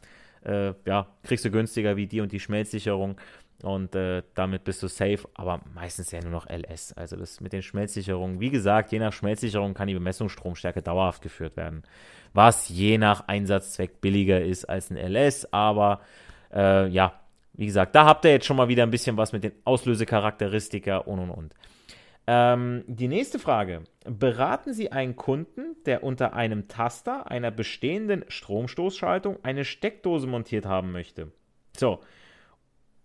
äh, 0.45 0.75
ja, 0.87 1.07
kriegst 1.23 1.45
du 1.45 1.51
günstiger 1.51 1.97
wie 1.97 2.07
die 2.07 2.21
und 2.21 2.33
die 2.33 2.41
Schmelzsicherung 2.41 3.17
und 3.63 3.95
äh, 3.95 4.23
damit 4.35 4.65
bist 4.65 4.83
du 4.83 4.89
safe, 4.89 5.29
aber 5.35 5.61
meistens 5.75 6.11
ja 6.13 6.21
nur 6.21 6.31
noch 6.31 6.47
LS. 6.49 6.95
Also 6.95 7.17
das 7.17 7.41
mit 7.41 7.53
den 7.53 7.63
Schmelzsicherungen, 7.63 8.41
wie 8.41 8.51
gesagt, 8.51 8.91
je 8.93 8.99
nach 8.99 9.13
Schmelzsicherung 9.13 9.75
kann 9.75 9.89
die 9.89 9.95
Bemessungsstromstärke 9.95 10.83
dauerhaft 10.83 11.23
geführt 11.23 11.57
werden, 11.57 11.83
was 12.33 12.69
je 12.69 12.97
nach 12.97 13.29
Einsatzzweck 13.29 14.01
billiger 14.01 14.41
ist 14.41 14.65
als 14.65 14.91
ein 14.91 14.97
LS, 14.97 15.53
aber 15.53 16.01
äh, 16.53 16.89
ja, 16.89 17.20
wie 17.61 17.67
gesagt, 17.67 17.95
da 17.95 18.07
habt 18.07 18.25
ihr 18.25 18.31
jetzt 18.31 18.47
schon 18.47 18.57
mal 18.57 18.69
wieder 18.69 18.85
ein 18.85 18.91
bisschen 18.91 19.19
was 19.19 19.35
mit 19.35 19.45
den 19.45 19.53
Auslösecharakteristika 19.65 20.97
und 20.97 21.19
und 21.19 21.31
und. 21.31 21.55
Ähm, 22.27 22.85
die 22.87 23.07
nächste 23.07 23.39
Frage. 23.39 23.83
Beraten 24.07 24.73
Sie 24.73 24.93
einen 24.93 25.15
Kunden, 25.15 25.77
der 25.85 26.03
unter 26.03 26.33
einem 26.33 26.69
Taster 26.69 27.31
einer 27.31 27.51
bestehenden 27.51 28.25
Stromstoßschaltung 28.29 29.41
eine 29.43 29.67
Steckdose 29.67 30.27
montiert 30.27 30.65
haben 30.65 30.91
möchte? 30.91 31.33
So, 31.77 32.01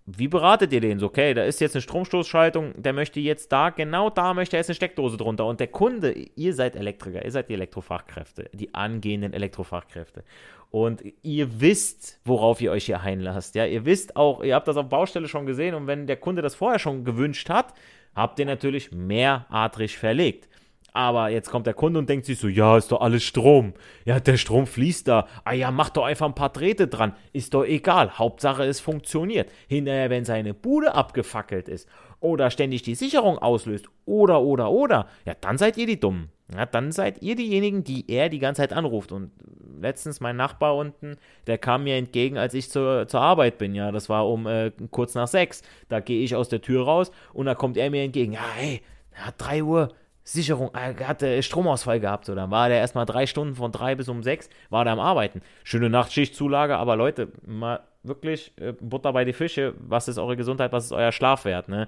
wie 0.07 0.27
beratet 0.27 0.71
ihr 0.71 0.81
den? 0.81 0.99
So, 0.99 1.07
okay, 1.07 1.33
da 1.33 1.43
ist 1.43 1.59
jetzt 1.61 1.75
eine 1.75 1.81
Stromstoßschaltung, 1.81 2.81
der 2.81 2.93
möchte 2.93 3.19
jetzt 3.19 3.51
da, 3.51 3.71
genau 3.71 4.11
da 4.11 4.35
möchte 4.35 4.55
er 4.55 4.59
jetzt 4.59 4.69
eine 4.69 4.75
Steckdose 4.75 5.17
drunter. 5.17 5.45
Und 5.45 5.59
der 5.59 5.67
Kunde, 5.67 6.11
ihr 6.11 6.53
seid 6.53 6.75
Elektriker, 6.75 7.25
ihr 7.25 7.31
seid 7.31 7.49
die 7.49 7.55
Elektrofachkräfte, 7.55 8.49
die 8.53 8.73
angehenden 8.75 9.33
Elektrofachkräfte. 9.33 10.23
Und 10.69 11.03
ihr 11.23 11.59
wisst, 11.59 12.19
worauf 12.23 12.61
ihr 12.61 12.71
euch 12.71 12.85
hier 12.85 13.01
einlasst. 13.01 13.55
Ja, 13.55 13.65
ihr 13.65 13.85
wisst 13.85 14.15
auch, 14.15 14.43
ihr 14.43 14.53
habt 14.53 14.67
das 14.67 14.77
auf 14.77 14.89
Baustelle 14.89 15.27
schon 15.27 15.45
gesehen 15.45 15.73
und 15.73 15.87
wenn 15.87 16.05
der 16.05 16.17
Kunde 16.17 16.41
das 16.41 16.53
vorher 16.53 16.79
schon 16.79 17.03
gewünscht 17.03 17.49
hat, 17.49 17.73
habt 18.13 18.37
ihr 18.39 18.45
natürlich 18.45 18.91
mehrartig 18.91 19.97
verlegt. 19.97 20.47
Aber 20.95 21.27
jetzt 21.27 21.51
kommt 21.51 21.67
der 21.67 21.73
Kunde 21.73 21.99
und 21.99 22.07
denkt 22.07 22.25
sich 22.25 22.39
so, 22.39 22.47
ja, 22.47 22.77
ist 22.77 22.89
doch 22.89 23.01
alles 23.01 23.21
Strom. 23.21 23.73
Ja, 24.05 24.21
der 24.21 24.37
Strom 24.37 24.65
fließt 24.65 25.09
da. 25.09 25.27
Ah 25.43 25.51
ja, 25.51 25.69
mach 25.69 25.89
doch 25.89 26.05
einfach 26.05 26.25
ein 26.25 26.35
paar 26.35 26.53
Drähte 26.53 26.87
dran. 26.87 27.11
Ist 27.33 27.53
doch 27.53 27.65
egal. 27.65 28.17
Hauptsache 28.17 28.63
es 28.63 28.79
funktioniert. 28.79 29.51
Hinterher, 29.67 30.09
wenn 30.09 30.23
seine 30.23 30.53
Bude 30.53 30.95
abgefackelt 30.95 31.67
ist 31.67 31.89
oder 32.21 32.49
ständig 32.49 32.81
die 32.83 32.95
Sicherung 32.95 33.37
auslöst 33.37 33.89
oder, 34.05 34.41
oder, 34.41 34.71
oder, 34.71 35.09
ja, 35.25 35.33
dann 35.41 35.57
seid 35.57 35.75
ihr 35.75 35.85
die 35.85 35.99
Dummen. 35.99 36.29
Ja, 36.55 36.65
dann 36.65 36.93
seid 36.93 37.21
ihr 37.21 37.35
diejenigen, 37.35 37.83
die 37.83 38.09
er 38.09 38.29
die 38.29 38.39
ganze 38.39 38.61
Zeit 38.61 38.71
anruft. 38.71 39.11
Und 39.11 39.31
letztens 39.77 40.21
mein 40.21 40.37
Nachbar 40.37 40.77
unten, 40.77 41.17
der 41.45 41.57
kam 41.57 41.83
mir 41.83 41.97
entgegen, 41.97 42.37
als 42.37 42.53
ich 42.53 42.69
zur, 42.69 43.05
zur 43.09 43.19
Arbeit 43.19 43.57
bin. 43.57 43.75
Ja, 43.75 43.91
das 43.91 44.07
war 44.07 44.29
um 44.29 44.47
äh, 44.47 44.71
kurz 44.91 45.13
nach 45.13 45.27
sechs. 45.27 45.61
Da 45.89 45.99
gehe 45.99 46.23
ich 46.23 46.37
aus 46.37 46.47
der 46.47 46.61
Tür 46.61 46.85
raus 46.85 47.11
und 47.33 47.47
da 47.47 47.53
kommt 47.53 47.75
er 47.75 47.89
mir 47.89 48.03
entgegen. 48.03 48.31
Ja, 48.31 48.45
hey, 48.55 48.81
ja, 49.17 49.33
drei 49.37 49.61
Uhr 49.61 49.89
Sicherung, 50.27 50.71
er 50.73 51.07
hatte 51.07 51.41
Stromausfall 51.43 51.99
gehabt, 51.99 52.27
oder? 52.29 52.49
War 52.49 52.67
der 52.67 52.79
erstmal 52.79 53.05
drei 53.05 53.27
Stunden 53.27 53.55
von 53.55 53.71
drei 53.71 53.93
bis 53.93 54.09
um 54.09 54.23
sechs, 54.23 54.49
war 54.71 54.83
der 54.83 54.93
am 54.93 54.99
Arbeiten. 54.99 55.41
Schöne 55.63 55.89
Nachtschichtzulage, 55.89 56.77
aber 56.77 56.95
Leute, 56.95 57.29
mal 57.45 57.81
wirklich 58.01 58.51
äh, 58.57 58.73
Butter 58.73 59.13
bei 59.13 59.23
die 59.23 59.33
Fische, 59.33 59.75
was 59.77 60.07
ist 60.07 60.17
eure 60.17 60.35
Gesundheit, 60.35 60.71
was 60.71 60.85
ist 60.85 60.91
euer 60.91 61.11
Schlafwert, 61.11 61.69
ne? 61.69 61.87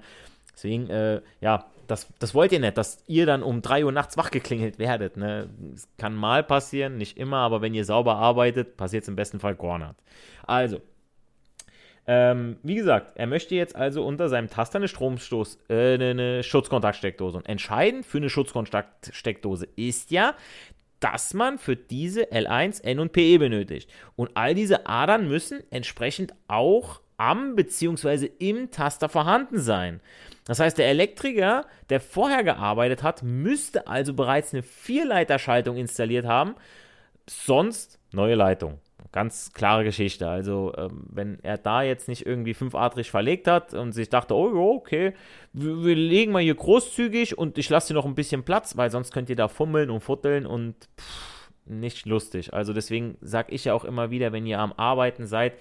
Deswegen, 0.54 0.88
äh, 0.88 1.20
ja, 1.40 1.66
das, 1.88 2.06
das 2.20 2.32
wollt 2.34 2.52
ihr 2.52 2.60
nicht, 2.60 2.78
dass 2.78 3.02
ihr 3.08 3.26
dann 3.26 3.42
um 3.42 3.60
drei 3.60 3.84
Uhr 3.84 3.92
nachts 3.92 4.16
wachgeklingelt 4.16 4.78
werdet, 4.78 5.16
ne? 5.16 5.48
Das 5.72 5.88
kann 5.96 6.14
mal 6.14 6.44
passieren, 6.44 6.96
nicht 6.96 7.18
immer, 7.18 7.38
aber 7.38 7.60
wenn 7.60 7.74
ihr 7.74 7.84
sauber 7.84 8.16
arbeitet, 8.16 8.76
passiert 8.76 9.02
es 9.02 9.08
im 9.08 9.16
besten 9.16 9.40
Fall 9.40 9.56
gar 9.56 9.78
nicht. 9.78 9.94
Also, 10.46 10.80
ähm, 12.10 12.56
wie 12.62 12.74
gesagt, 12.74 13.12
er 13.16 13.26
möchte 13.26 13.54
jetzt 13.54 13.76
also 13.76 14.02
unter 14.02 14.30
seinem 14.30 14.48
Taster 14.48 14.78
eine 14.78 14.88
Stromstoß, 14.88 15.58
äh, 15.68 15.94
eine 15.94 16.42
Schutzkontaktsteckdose. 16.42 17.36
Und 17.36 17.46
entscheidend 17.46 18.06
für 18.06 18.16
eine 18.16 18.30
Schutzkontaktsteckdose 18.30 19.68
ist 19.76 20.10
ja, 20.10 20.34
dass 21.00 21.34
man 21.34 21.58
für 21.58 21.76
diese 21.76 22.32
L1, 22.32 22.82
N 22.82 23.00
und 23.00 23.12
PE 23.12 23.38
benötigt. 23.38 23.90
Und 24.16 24.30
all 24.34 24.54
diese 24.54 24.86
Adern 24.86 25.28
müssen 25.28 25.62
entsprechend 25.70 26.32
auch 26.48 27.02
am 27.18 27.54
bzw. 27.54 28.30
im 28.38 28.70
Taster 28.70 29.10
vorhanden 29.10 29.58
sein. 29.58 30.00
Das 30.46 30.60
heißt, 30.60 30.78
der 30.78 30.88
Elektriker, 30.88 31.66
der 31.90 32.00
vorher 32.00 32.42
gearbeitet 32.42 33.02
hat, 33.02 33.22
müsste 33.22 33.86
also 33.86 34.14
bereits 34.14 34.54
eine 34.54 34.62
Vierleiterschaltung 34.62 35.76
installiert 35.76 36.24
haben, 36.24 36.54
sonst 37.28 37.98
neue 38.12 38.34
Leitung 38.34 38.80
ganz 39.12 39.52
klare 39.52 39.84
Geschichte. 39.84 40.28
Also, 40.28 40.72
ähm, 40.76 41.04
wenn 41.08 41.38
er 41.42 41.58
da 41.58 41.82
jetzt 41.82 42.08
nicht 42.08 42.26
irgendwie 42.26 42.54
fünfartig 42.54 43.10
verlegt 43.10 43.46
hat 43.46 43.74
und 43.74 43.92
sich 43.92 44.08
dachte, 44.08 44.34
oh, 44.34 44.74
okay, 44.76 45.14
wir, 45.52 45.84
wir 45.84 45.94
legen 45.94 46.32
mal 46.32 46.42
hier 46.42 46.54
großzügig 46.54 47.38
und 47.38 47.58
ich 47.58 47.68
lasse 47.70 47.88
dir 47.88 47.94
noch 47.94 48.06
ein 48.06 48.14
bisschen 48.14 48.44
Platz, 48.44 48.76
weil 48.76 48.90
sonst 48.90 49.12
könnt 49.12 49.30
ihr 49.30 49.36
da 49.36 49.48
fummeln 49.48 49.90
und 49.90 50.00
futteln 50.00 50.46
und 50.46 50.74
pff, 50.98 51.50
nicht 51.64 52.06
lustig. 52.06 52.52
Also, 52.52 52.72
deswegen 52.72 53.16
sage 53.20 53.52
ich 53.52 53.64
ja 53.64 53.74
auch 53.74 53.84
immer 53.84 54.10
wieder, 54.10 54.32
wenn 54.32 54.46
ihr 54.46 54.58
am 54.58 54.72
Arbeiten 54.72 55.26
seid, 55.26 55.54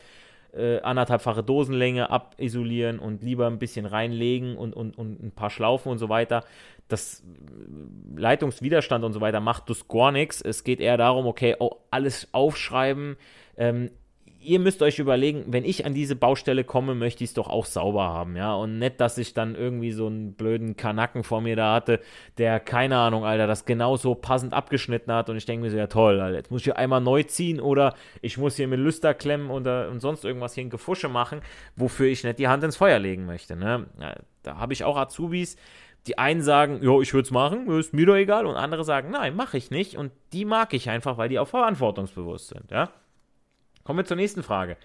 äh, 0.57 0.81
anderthalbfache 0.81 1.43
Dosenlänge 1.43 2.09
abisolieren 2.09 2.99
und 2.99 3.23
lieber 3.23 3.47
ein 3.47 3.59
bisschen 3.59 3.85
reinlegen 3.85 4.57
und, 4.57 4.75
und, 4.75 4.97
und 4.97 5.21
ein 5.21 5.31
paar 5.31 5.49
Schlaufen 5.49 5.91
und 5.91 5.97
so 5.97 6.09
weiter. 6.09 6.43
Das 6.87 7.23
Leitungswiderstand 8.15 9.03
und 9.03 9.13
so 9.13 9.21
weiter 9.21 9.39
macht 9.39 9.69
das 9.69 9.87
gar 9.87 10.11
nichts. 10.11 10.41
Es 10.41 10.63
geht 10.63 10.79
eher 10.79 10.97
darum, 10.97 11.25
okay, 11.27 11.55
oh, 11.59 11.71
alles 11.91 12.29
aufschreiben, 12.31 13.17
ähm, 13.57 13.91
ihr 14.47 14.59
müsst 14.59 14.81
euch 14.81 14.97
überlegen, 14.97 15.43
wenn 15.47 15.65
ich 15.65 15.85
an 15.85 15.93
diese 15.93 16.15
Baustelle 16.15 16.63
komme, 16.63 16.95
möchte 16.95 17.23
ich 17.23 17.31
es 17.31 17.33
doch 17.33 17.49
auch 17.49 17.65
sauber 17.65 18.05
haben, 18.05 18.37
ja. 18.37 18.55
Und 18.55 18.79
nicht, 18.79 18.99
dass 19.01 19.17
ich 19.17 19.33
dann 19.33 19.55
irgendwie 19.55 19.91
so 19.91 20.07
einen 20.07 20.33
blöden 20.33 20.77
Kanacken 20.77 21.23
vor 21.23 21.41
mir 21.41 21.55
da 21.55 21.73
hatte, 21.73 21.99
der, 22.37 22.59
keine 22.59 22.97
Ahnung, 22.97 23.25
Alter, 23.25 23.45
das 23.45 23.65
genauso 23.65 24.15
passend 24.15 24.53
abgeschnitten 24.53 25.11
hat. 25.11 25.29
Und 25.29 25.35
ich 25.35 25.45
denke 25.45 25.65
mir 25.65 25.71
so, 25.71 25.77
ja 25.77 25.87
toll, 25.87 26.21
Alter, 26.21 26.37
jetzt 26.37 26.49
muss 26.49 26.61
ich 26.61 26.65
hier 26.65 26.77
einmal 26.77 27.01
neu 27.01 27.23
ziehen 27.23 27.59
oder 27.59 27.93
ich 28.21 28.37
muss 28.37 28.55
hier 28.55 28.67
mit 28.67 28.79
Lüster 28.79 29.13
klemmen 29.13 29.49
oder 29.49 29.89
und 29.89 29.99
sonst 29.99 30.23
irgendwas 30.23 30.53
hier 30.53 30.63
in 30.63 30.69
Gefusche 30.69 31.09
machen, 31.09 31.41
wofür 31.75 32.07
ich 32.07 32.23
nicht 32.23 32.39
die 32.39 32.47
Hand 32.47 32.63
ins 32.63 32.77
Feuer 32.77 32.99
legen 32.99 33.25
möchte, 33.25 33.55
ne. 33.57 33.87
Ja, 33.99 34.15
da 34.43 34.57
habe 34.57 34.71
ich 34.71 34.85
auch 34.85 34.95
Azubis, 34.95 35.57
die 36.07 36.17
einen 36.17 36.41
sagen, 36.41 36.79
ja, 36.81 37.01
ich 37.01 37.13
würde 37.13 37.25
es 37.25 37.31
machen, 37.31 37.69
ist 37.71 37.93
mir 37.93 38.05
doch 38.05 38.15
egal, 38.15 38.45
und 38.45 38.55
andere 38.55 38.85
sagen, 38.85 39.11
nein, 39.11 39.35
mache 39.35 39.57
ich 39.57 39.71
nicht. 39.71 39.97
Und 39.97 40.13
die 40.31 40.45
mag 40.45 40.73
ich 40.73 40.89
einfach, 40.89 41.17
weil 41.17 41.27
die 41.27 41.37
auch 41.37 41.49
verantwortungsbewusst 41.49 42.47
sind, 42.47 42.71
ja. 42.71 42.89
Kommen 43.87 43.99
wir 43.99 44.05
zur 44.05 44.17
nächsten 44.17 44.43
Frage. 44.43 44.75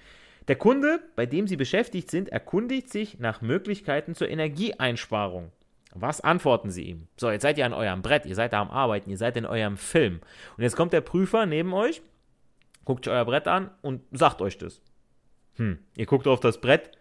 Der 0.46 0.54
Kunde, 0.54 1.00
bei 1.16 1.26
dem 1.26 1.48
Sie 1.48 1.56
beschäftigt 1.56 2.08
sind, 2.08 2.28
erkundigt 2.28 2.88
sich 2.88 3.18
nach 3.18 3.40
Möglichkeiten 3.40 4.14
zur 4.14 4.28
Energieeinsparung. 4.28 5.50
Was 5.92 6.20
antworten 6.20 6.70
Sie 6.70 6.84
ihm? 6.84 7.08
So, 7.16 7.28
jetzt 7.28 7.42
seid 7.42 7.58
ihr 7.58 7.66
an 7.66 7.72
eurem 7.72 8.00
Brett, 8.02 8.26
ihr 8.26 8.36
seid 8.36 8.52
da 8.52 8.60
am 8.60 8.70
Arbeiten, 8.70 9.10
ihr 9.10 9.18
seid 9.18 9.36
in 9.36 9.44
eurem 9.44 9.76
Film. 9.76 10.20
Und 10.56 10.62
jetzt 10.62 10.76
kommt 10.76 10.92
der 10.92 11.00
Prüfer 11.00 11.46
neben 11.46 11.74
euch, 11.74 12.00
guckt 12.84 13.08
euch 13.08 13.14
euer 13.14 13.24
Brett 13.24 13.48
an 13.48 13.72
und 13.82 14.02
sagt 14.12 14.40
euch 14.40 14.56
das. 14.56 14.80
Hm, 15.56 15.80
ihr 15.96 16.06
guckt 16.06 16.28
auf 16.28 16.38
das 16.38 16.60
Brett 16.60 16.92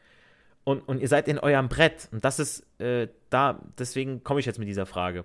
und, 0.64 0.80
und 0.88 1.02
ihr 1.02 1.08
seid 1.08 1.28
in 1.28 1.38
eurem 1.38 1.70
Brett. 1.70 2.10
Und 2.12 2.26
das 2.26 2.40
ist 2.40 2.66
äh, 2.82 3.10
da, 3.30 3.62
deswegen 3.78 4.24
komme 4.24 4.40
ich 4.40 4.48
jetzt 4.48 4.58
mit 4.58 4.68
dieser 4.68 4.88
Frage. 4.88 5.24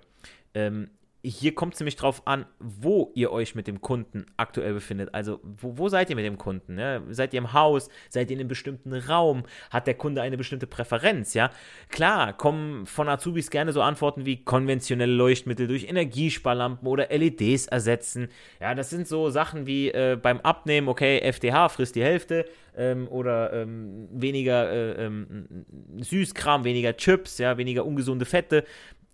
Ähm, 0.53 0.91
hier 1.23 1.55
kommt 1.55 1.73
es 1.73 1.79
nämlich 1.79 1.95
drauf 1.95 2.21
an, 2.25 2.45
wo 2.59 3.11
ihr 3.15 3.31
euch 3.31 3.55
mit 3.55 3.67
dem 3.67 3.81
Kunden 3.81 4.25
aktuell 4.37 4.73
befindet. 4.73 5.13
Also, 5.13 5.39
wo, 5.43 5.77
wo 5.77 5.89
seid 5.89 6.09
ihr 6.09 6.15
mit 6.15 6.25
dem 6.25 6.37
Kunden? 6.37 6.77
Ja? 6.77 7.01
Seid 7.09 7.33
ihr 7.33 7.39
im 7.39 7.53
Haus? 7.53 7.89
Seid 8.09 8.29
ihr 8.29 8.35
in 8.35 8.39
einem 8.39 8.47
bestimmten 8.47 8.93
Raum? 8.93 9.43
Hat 9.71 9.87
der 9.87 9.95
Kunde 9.95 10.21
eine 10.21 10.37
bestimmte 10.37 10.67
Präferenz? 10.67 11.33
Ja, 11.33 11.51
klar, 11.89 12.33
kommen 12.33 12.85
von 12.85 13.09
Azubis 13.09 13.49
gerne 13.49 13.73
so 13.73 13.81
Antworten 13.81 14.25
wie 14.25 14.43
konventionelle 14.43 15.11
Leuchtmittel 15.11 15.67
durch 15.67 15.85
Energiesparlampen 15.89 16.87
oder 16.87 17.07
LEDs 17.09 17.67
ersetzen. 17.67 18.29
Ja, 18.61 18.75
das 18.75 18.89
sind 18.89 19.07
so 19.07 19.29
Sachen 19.29 19.65
wie 19.65 19.89
äh, 19.89 20.17
beim 20.21 20.39
Abnehmen, 20.41 20.87
okay, 20.87 21.19
FDH 21.19 21.69
frisst 21.69 21.95
die 21.95 22.03
Hälfte 22.03 22.45
ähm, 22.77 23.07
oder 23.07 23.51
ähm, 23.53 24.07
weniger 24.11 24.71
äh, 24.71 25.05
ähm, 25.05 25.65
Süßkram, 25.99 26.63
weniger 26.63 26.95
Chips, 26.95 27.39
ja, 27.39 27.57
weniger 27.57 27.85
ungesunde 27.85 28.25
Fette 28.25 28.63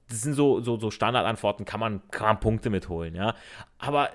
das 0.10 0.22
sind 0.22 0.34
so, 0.34 0.62
so, 0.62 0.80
so 0.80 0.92
Standardantworten, 0.92 1.66
kann 1.66 1.80
man, 1.80 2.02
kann 2.12 2.28
man 2.28 2.40
Punkte 2.40 2.70
mitholen, 2.70 3.16
ja. 3.16 3.36
Aber 3.78 4.10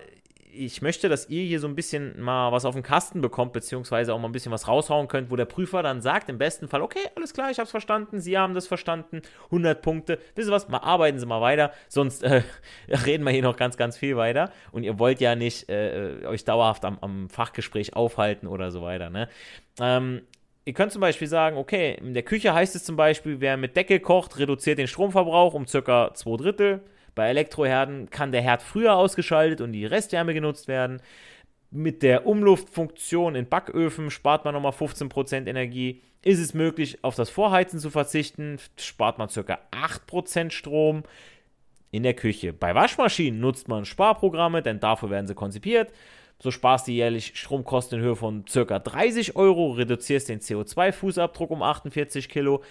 ich 0.59 0.83
möchte, 0.83 1.09
dass 1.09 1.28
ihr 1.28 1.45
hier 1.45 1.61
so 1.61 1.68
ein 1.68 1.75
bisschen 1.75 2.21
mal 2.21 2.52
was 2.52 2.64
auf 2.64 2.75
den 2.75 2.83
Kasten 2.83 3.21
bekommt, 3.21 3.52
beziehungsweise 3.52 4.12
auch 4.12 4.18
mal 4.18 4.28
ein 4.28 4.33
bisschen 4.33 4.52
was 4.52 4.66
raushauen 4.66 5.09
könnt, 5.09 5.30
wo 5.30 5.37
der 5.37 5.45
Prüfer 5.45 5.83
dann 5.83 6.00
sagt, 6.00 6.28
im 6.28 6.38
besten 6.38 6.68
Fall, 6.68 6.83
okay, 6.83 7.00
alles 7.14 7.33
klar, 7.33 7.50
ich 7.50 7.59
habe 7.59 7.64
es 7.64 7.71
verstanden, 7.71 8.21
Sie 8.21 8.37
haben 8.37 8.54
das 8.54 8.66
verstanden, 8.66 9.23
100 9.47 9.80
Punkte. 9.80 10.18
Wisst 10.35 10.49
ihr 10.49 10.52
was, 10.52 10.68
mal 10.68 10.78
arbeiten 10.78 11.18
Sie 11.18 11.26
mal 11.26 11.40
weiter, 11.40 11.73
sonst 11.88 12.23
äh, 12.23 12.42
reden 13.07 13.25
wir 13.25 13.30
hier 13.30 13.42
noch 13.42 13.57
ganz, 13.57 13.76
ganz 13.76 13.97
viel 13.97 14.16
weiter. 14.16 14.52
Und 14.73 14.83
ihr 14.83 14.99
wollt 14.99 15.21
ja 15.21 15.35
nicht 15.35 15.68
äh, 15.68 16.26
euch 16.26 16.45
dauerhaft 16.45 16.85
am, 16.85 16.99
am, 17.00 17.28
Fachgespräch 17.28 17.95
aufhalten 17.95 18.47
oder 18.47 18.71
so 18.71 18.83
weiter. 18.83 19.11
Ne? 19.11 19.28
Ähm, 19.80 20.23
Ihr 20.68 20.75
könnt 20.75 20.92
zum 20.92 21.00
Beispiel 21.00 21.28
sagen, 21.28 21.56
okay, 21.56 21.96
in 21.98 22.12
der 22.12 22.22
Küche 22.22 22.52
heißt 22.52 22.76
es 22.76 22.84
zum 22.84 22.94
Beispiel, 22.94 23.40
wer 23.40 23.56
mit 23.56 23.75
Deckel 23.75 24.00
kocht, 24.00 24.38
reduziert 24.38 24.78
den 24.78 24.87
Stromverbrauch 24.87 25.54
um 25.54 25.66
circa 25.66 26.12
zwei 26.12 26.37
Drittel. 26.37 26.82
Bei 27.14 27.30
Elektroherden 27.30 28.10
kann 28.10 28.32
der 28.32 28.42
Herd 28.42 28.60
früher 28.60 28.94
ausgeschaltet 28.94 29.62
und 29.62 29.72
die 29.72 29.87
Restwärme 29.87 30.34
genutzt 30.34 30.68
werden. 30.68 31.00
Mit 31.70 32.02
der 32.02 32.26
Umluftfunktion 32.26 33.34
in 33.34 33.48
Backöfen 33.48 34.10
spart 34.10 34.44
man 34.44 34.52
nochmal 34.52 34.72
15% 34.72 35.46
Energie. 35.46 36.02
Ist 36.20 36.38
es 36.38 36.52
möglich, 36.52 37.02
auf 37.02 37.14
das 37.14 37.30
Vorheizen 37.30 37.78
zu 37.78 37.88
verzichten, 37.88 38.58
spart 38.78 39.16
man 39.16 39.30
ca. 39.30 39.58
8% 39.72 40.50
Strom 40.50 41.02
in 41.92 42.02
der 42.02 42.12
Küche. 42.12 42.52
Bei 42.52 42.75
Waschmaschinen 42.75 43.40
nutzt 43.40 43.68
man 43.68 43.87
Sparprogramme, 43.87 44.60
denn 44.60 44.80
dafür 44.80 45.08
werden 45.08 45.28
sie 45.28 45.34
konzipiert. 45.34 45.94
So 46.40 46.50
sparst 46.50 46.87
du 46.87 46.92
jährlich 46.92 47.33
Stromkosten 47.35 47.99
in 47.99 48.04
Höhe 48.04 48.16
von 48.16 48.45
ca. 48.45 48.78
30 48.78 49.37
Euro, 49.37 49.73
reduzierst 49.73 50.28
den 50.28 50.40
CO2-Fußabdruck 50.40 51.49
um 51.49 51.62
48 51.62 52.28
Kilo 52.28 52.62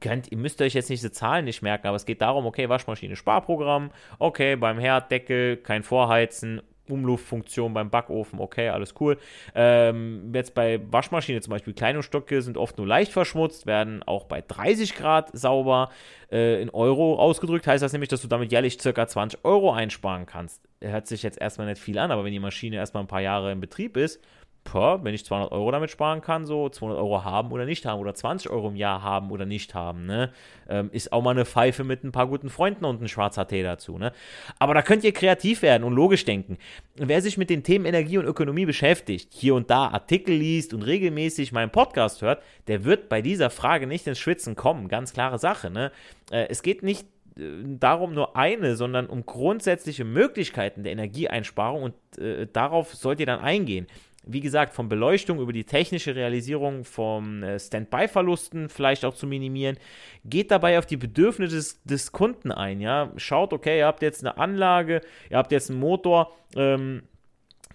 könnt, 0.00 0.30
ihr 0.30 0.38
müsst 0.38 0.60
euch 0.60 0.74
jetzt 0.74 0.90
nicht 0.90 1.02
diese 1.02 1.12
Zahlen 1.12 1.44
nicht 1.44 1.62
merken, 1.62 1.86
aber 1.86 1.96
es 1.96 2.06
geht 2.06 2.20
darum, 2.20 2.46
okay, 2.46 2.68
Waschmaschine, 2.68 3.16
Sparprogramm, 3.16 3.90
okay, 4.18 4.56
beim 4.56 4.78
Herddeckel 4.78 5.56
kein 5.56 5.82
Vorheizen, 5.82 6.60
Umluftfunktion 6.88 7.72
beim 7.72 7.88
Backofen, 7.88 8.40
okay, 8.40 8.68
alles 8.68 8.94
cool. 9.00 9.16
Ähm, 9.54 10.32
jetzt 10.34 10.54
bei 10.54 10.80
Waschmaschine 10.90 11.40
zum 11.40 11.52
Beispiel, 11.52 11.72
Kleidungsstücke 11.72 12.42
sind 12.42 12.58
oft 12.58 12.76
nur 12.76 12.86
leicht 12.86 13.12
verschmutzt, 13.12 13.66
werden 13.66 14.02
auch 14.02 14.24
bei 14.24 14.42
30 14.42 14.94
Grad 14.94 15.30
sauber 15.32 15.90
äh, 16.30 16.60
in 16.60 16.68
Euro 16.70 17.18
ausgedrückt. 17.18 17.66
Heißt 17.66 17.82
das 17.82 17.92
nämlich, 17.92 18.10
dass 18.10 18.20
du 18.20 18.28
damit 18.28 18.52
jährlich 18.52 18.78
circa 18.80 19.06
20 19.06 19.44
Euro 19.44 19.72
einsparen 19.72 20.26
kannst. 20.26 20.60
Hört 20.84 21.06
sich 21.06 21.22
jetzt 21.22 21.40
erstmal 21.40 21.66
nicht 21.66 21.80
viel 21.80 21.98
an, 21.98 22.10
aber 22.10 22.24
wenn 22.24 22.32
die 22.32 22.40
Maschine 22.40 22.76
erstmal 22.76 23.02
ein 23.02 23.08
paar 23.08 23.20
Jahre 23.20 23.52
in 23.52 23.60
Betrieb 23.60 23.96
ist, 23.96 24.20
boah, 24.64 25.02
wenn 25.04 25.14
ich 25.14 25.24
200 25.24 25.52
Euro 25.52 25.70
damit 25.70 25.90
sparen 25.90 26.20
kann, 26.20 26.46
so 26.46 26.68
200 26.68 26.98
Euro 26.98 27.22
haben 27.22 27.52
oder 27.52 27.66
nicht 27.66 27.86
haben 27.86 28.00
oder 28.00 28.14
20 28.14 28.50
Euro 28.50 28.68
im 28.68 28.76
Jahr 28.76 29.02
haben 29.02 29.30
oder 29.30 29.46
nicht 29.46 29.74
haben, 29.74 30.06
ne, 30.06 30.32
ähm, 30.68 30.90
ist 30.92 31.12
auch 31.12 31.22
mal 31.22 31.30
eine 31.30 31.44
Pfeife 31.44 31.84
mit 31.84 32.02
ein 32.02 32.12
paar 32.12 32.26
guten 32.26 32.48
Freunden 32.48 32.84
und 32.84 33.00
ein 33.00 33.08
schwarzer 33.08 33.46
Tee 33.46 33.62
dazu, 33.62 33.98
ne. 33.98 34.12
Aber 34.58 34.74
da 34.74 34.82
könnt 34.82 35.04
ihr 35.04 35.12
kreativ 35.12 35.62
werden 35.62 35.84
und 35.84 35.92
logisch 35.92 36.24
denken. 36.24 36.58
Wer 36.96 37.22
sich 37.22 37.36
mit 37.36 37.50
den 37.50 37.62
Themen 37.62 37.84
Energie 37.84 38.18
und 38.18 38.24
Ökonomie 38.24 38.66
beschäftigt, 38.66 39.32
hier 39.32 39.54
und 39.54 39.70
da 39.70 39.88
Artikel 39.88 40.34
liest 40.34 40.74
und 40.74 40.82
regelmäßig 40.82 41.52
meinen 41.52 41.70
Podcast 41.70 42.22
hört, 42.22 42.42
der 42.66 42.84
wird 42.84 43.08
bei 43.08 43.20
dieser 43.22 43.50
Frage 43.50 43.86
nicht 43.86 44.06
ins 44.06 44.18
Schwitzen 44.18 44.56
kommen. 44.56 44.88
Ganz 44.88 45.12
klare 45.12 45.38
Sache, 45.38 45.70
ne. 45.70 45.92
Äh, 46.30 46.46
es 46.48 46.62
geht 46.62 46.82
nicht 46.82 47.06
darum 47.36 48.14
nur 48.14 48.36
eine, 48.36 48.76
sondern 48.76 49.06
um 49.06 49.26
grundsätzliche 49.26 50.04
Möglichkeiten 50.04 50.84
der 50.84 50.92
Energieeinsparung 50.92 51.82
und 51.82 52.18
äh, 52.18 52.46
darauf 52.52 52.94
sollt 52.94 53.20
ihr 53.20 53.26
dann 53.26 53.40
eingehen 53.40 53.86
wie 54.26 54.40
gesagt, 54.40 54.74
von 54.74 54.88
Beleuchtung 54.88 55.38
über 55.38 55.52
die 55.52 55.64
technische 55.64 56.14
Realisierung 56.14 56.84
von 56.84 57.42
äh, 57.42 57.58
Standby-Verlusten 57.58 58.68
vielleicht 58.68 59.04
auch 59.04 59.14
zu 59.14 59.26
minimieren. 59.26 59.76
Geht 60.24 60.50
dabei 60.50 60.78
auf 60.78 60.86
die 60.86 60.96
Bedürfnisse 60.96 61.56
des, 61.56 61.82
des, 61.84 62.12
Kunden 62.12 62.50
ein. 62.50 62.80
Ja? 62.80 63.12
Schaut, 63.16 63.52
okay, 63.52 63.78
ihr 63.78 63.86
habt 63.86 64.02
jetzt 64.02 64.24
eine 64.24 64.38
Anlage, 64.38 65.02
ihr 65.30 65.36
habt 65.36 65.52
jetzt 65.52 65.70
einen 65.70 65.80
Motor, 65.80 66.32
ähm, 66.56 67.02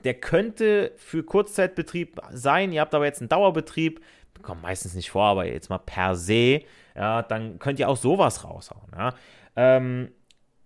der 0.03 0.15
könnte 0.15 0.93
für 0.97 1.23
Kurzzeitbetrieb 1.23 2.19
sein, 2.31 2.71
ihr 2.71 2.81
habt 2.81 2.95
aber 2.95 3.05
jetzt 3.05 3.21
einen 3.21 3.29
Dauerbetrieb, 3.29 4.01
kommt 4.41 4.61
meistens 4.61 4.95
nicht 4.95 5.11
vor, 5.11 5.25
aber 5.25 5.45
jetzt 5.45 5.69
mal 5.69 5.77
per 5.77 6.15
se, 6.15 6.61
ja, 6.95 7.21
dann 7.21 7.59
könnt 7.59 7.79
ihr 7.79 7.89
auch 7.89 7.97
sowas 7.97 8.43
raushauen. 8.43 8.91
Ja? 8.95 9.13
Ähm, 9.55 10.11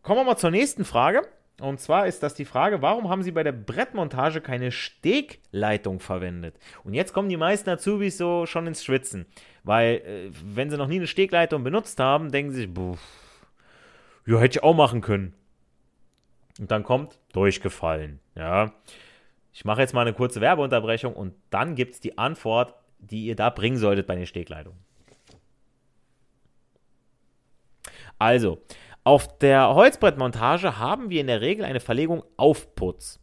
kommen 0.01 0.19
wir 0.19 0.25
mal 0.25 0.37
zur 0.37 0.51
nächsten 0.51 0.85
Frage. 0.85 1.21
Und 1.61 1.79
zwar 1.79 2.07
ist 2.07 2.23
das 2.23 2.33
die 2.33 2.45
Frage, 2.45 2.81
warum 2.81 3.09
haben 3.09 3.21
Sie 3.21 3.31
bei 3.31 3.43
der 3.43 3.51
Brettmontage 3.51 4.41
keine 4.41 4.71
Stegleitung 4.71 5.99
verwendet? 5.99 6.57
Und 6.83 6.93
jetzt 6.93 7.13
kommen 7.13 7.29
die 7.29 7.37
meisten 7.37 7.69
Azubis 7.69 8.17
so 8.17 8.45
schon 8.45 8.65
ins 8.65 8.83
Schwitzen, 8.83 9.27
weil 9.63 9.95
äh, 9.97 10.31
wenn 10.43 10.69
sie 10.69 10.77
noch 10.77 10.87
nie 10.87 10.97
eine 10.97 11.07
Stegleitung 11.07 11.63
benutzt 11.63 11.99
haben, 11.99 12.31
denken 12.31 12.51
sie 12.51 12.61
sich, 12.61 12.73
buh, 12.73 12.97
ja, 14.25 14.39
hätte 14.39 14.59
ich 14.59 14.63
auch 14.63 14.73
machen 14.73 15.01
können. 15.01 15.35
Und 16.59 16.71
dann 16.71 16.83
kommt 16.83 17.19
durchgefallen, 17.33 18.19
ja. 18.35 18.73
Ich 19.53 19.65
mache 19.65 19.81
jetzt 19.81 19.93
mal 19.93 20.01
eine 20.01 20.13
kurze 20.13 20.41
Werbeunterbrechung 20.41 21.13
und 21.13 21.35
dann 21.51 21.75
gibt 21.75 21.93
es 21.93 21.99
die 21.99 22.17
Antwort, 22.17 22.73
die 22.97 23.25
ihr 23.27 23.35
da 23.35 23.51
bringen 23.51 23.77
solltet 23.77 24.07
bei 24.07 24.15
den 24.15 24.25
Stegleitungen. 24.25 24.79
Also, 28.23 28.59
auf 29.03 29.37
der 29.39 29.75
Holzbrettmontage 29.75 30.79
haben 30.79 31.09
wir 31.09 31.19
in 31.19 31.27
der 31.27 31.41
Regel 31.41 31.65
eine 31.65 31.81
Verlegung 31.81 32.23
auf 32.37 32.73
Putz. 32.73 33.19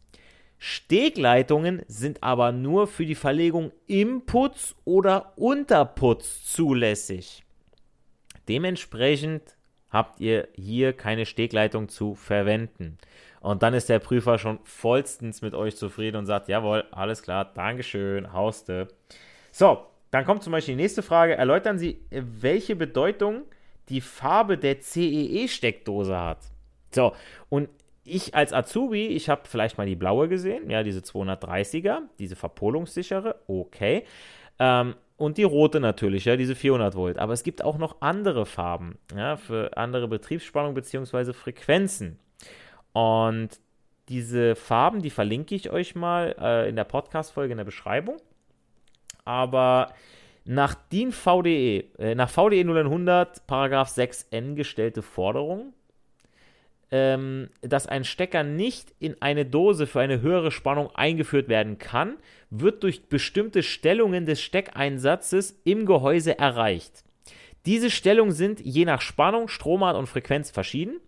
Stegleitungen 0.59 1.81
sind 1.87 2.21
aber 2.21 2.51
nur 2.51 2.85
für 2.85 3.07
die 3.07 3.15
Verlegung 3.15 3.71
im 3.87 4.27
Putz 4.27 4.75
oder 4.85 5.33
unter 5.37 5.85
Putz 5.85 6.43
zulässig. 6.43 7.43
Dementsprechend 8.47 9.41
habt 9.89 10.19
ihr 10.19 10.49
hier 10.53 10.93
keine 10.93 11.25
Stegleitung 11.25 11.89
zu 11.89 12.13
verwenden. 12.13 12.99
Und 13.39 13.63
dann 13.63 13.73
ist 13.73 13.89
der 13.89 13.97
Prüfer 13.97 14.37
schon 14.37 14.59
vollstens 14.65 15.41
mit 15.41 15.55
euch 15.55 15.77
zufrieden 15.77 16.17
und 16.17 16.27
sagt, 16.27 16.47
jawohl, 16.47 16.83
alles 16.91 17.23
klar, 17.23 17.51
Dankeschön, 17.55 18.33
hauste. 18.33 18.87
So, 19.51 19.83
dann 20.11 20.25
kommt 20.25 20.43
zum 20.43 20.51
Beispiel 20.51 20.75
die 20.75 20.83
nächste 20.83 21.01
Frage. 21.01 21.35
Erläutern 21.35 21.79
Sie, 21.79 22.05
welche 22.11 22.75
Bedeutung 22.75 23.45
die 23.91 24.01
Farbe 24.01 24.57
der 24.57 24.79
CEE-Steckdose 24.79 26.17
hat. 26.17 26.39
So, 26.91 27.13
und 27.49 27.69
ich 28.03 28.33
als 28.33 28.53
Azubi, 28.53 29.07
ich 29.07 29.29
habe 29.29 29.41
vielleicht 29.45 29.77
mal 29.77 29.85
die 29.85 29.95
blaue 29.95 30.27
gesehen, 30.27 30.69
ja, 30.69 30.83
diese 30.83 31.01
230er, 31.01 31.99
diese 32.17 32.35
verpolungssichere, 32.35 33.35
okay. 33.47 34.05
Ähm, 34.59 34.95
und 35.17 35.37
die 35.37 35.43
rote 35.43 35.79
natürlich, 35.79 36.25
ja, 36.25 36.35
diese 36.35 36.55
400 36.55 36.95
Volt. 36.95 37.19
Aber 37.19 37.33
es 37.33 37.43
gibt 37.43 37.63
auch 37.63 37.77
noch 37.77 38.01
andere 38.01 38.45
Farben, 38.45 38.97
ja, 39.15 39.37
für 39.37 39.77
andere 39.77 40.07
Betriebsspannung 40.07 40.73
bzw. 40.73 41.33
Frequenzen. 41.33 42.17
Und 42.93 43.49
diese 44.09 44.55
Farben, 44.55 45.01
die 45.01 45.11
verlinke 45.11 45.53
ich 45.53 45.69
euch 45.69 45.95
mal 45.95 46.35
äh, 46.39 46.69
in 46.69 46.75
der 46.75 46.83
Podcast-Folge 46.85 47.51
in 47.51 47.57
der 47.57 47.65
Beschreibung. 47.65 48.17
Aber 49.23 49.93
nach 50.45 50.73
DIN 50.73 51.11
VDE, 51.11 51.85
äh, 51.99 52.15
nach 52.15 52.29
VDE 52.29 52.63
0100, 52.63 53.45
Paragraph 53.47 53.89
6n 53.89 54.55
gestellte 54.55 55.01
Forderung, 55.01 55.73
ähm, 56.91 57.49
dass 57.61 57.87
ein 57.87 58.03
Stecker 58.03 58.43
nicht 58.43 58.93
in 58.99 59.15
eine 59.21 59.45
Dose 59.45 59.87
für 59.87 60.01
eine 60.01 60.21
höhere 60.21 60.51
Spannung 60.51 60.89
eingeführt 60.93 61.47
werden 61.47 61.77
kann, 61.77 62.17
wird 62.49 62.83
durch 62.83 63.07
bestimmte 63.07 63.63
Stellungen 63.63 64.25
des 64.25 64.41
Steckeinsatzes 64.41 65.61
im 65.63 65.85
Gehäuse 65.85 66.37
erreicht. 66.37 67.03
Diese 67.65 67.89
Stellungen 67.89 68.33
sind 68.33 68.59
je 68.59 68.85
nach 68.85 69.01
Spannung, 69.01 69.47
Stromart 69.47 69.95
und 69.95 70.07
Frequenz 70.07 70.49
verschieden. 70.51 70.99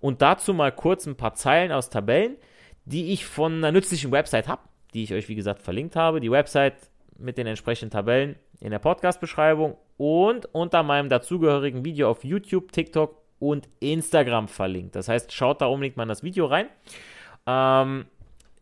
Und 0.00 0.22
dazu 0.22 0.52
mal 0.52 0.72
kurz 0.72 1.06
ein 1.06 1.16
paar 1.16 1.34
Zeilen 1.34 1.72
aus 1.72 1.90
Tabellen, 1.90 2.36
die 2.84 3.12
ich 3.12 3.24
von 3.24 3.54
einer 3.54 3.72
nützlichen 3.72 4.12
Website 4.12 4.48
habe, 4.48 4.62
die 4.94 5.04
ich 5.04 5.14
euch 5.14 5.28
wie 5.28 5.34
gesagt 5.34 5.62
verlinkt 5.62 5.96
habe. 5.96 6.20
Die 6.20 6.30
Website 6.30 6.74
mit 7.18 7.38
den 7.38 7.46
entsprechenden 7.46 7.90
Tabellen 7.90 8.36
in 8.62 8.70
der 8.70 8.78
Podcast-Beschreibung 8.78 9.76
und 9.96 10.46
unter 10.54 10.82
meinem 10.82 11.08
dazugehörigen 11.08 11.84
Video 11.84 12.08
auf 12.08 12.24
YouTube, 12.24 12.70
TikTok 12.70 13.20
und 13.40 13.68
Instagram 13.80 14.46
verlinkt. 14.46 14.94
Das 14.94 15.08
heißt, 15.08 15.32
schaut 15.32 15.60
da 15.60 15.66
unbedingt 15.66 15.96
mal 15.96 16.04
in 16.04 16.08
das 16.08 16.22
Video 16.22 16.46
rein. 16.46 16.68
Ähm, 17.44 18.06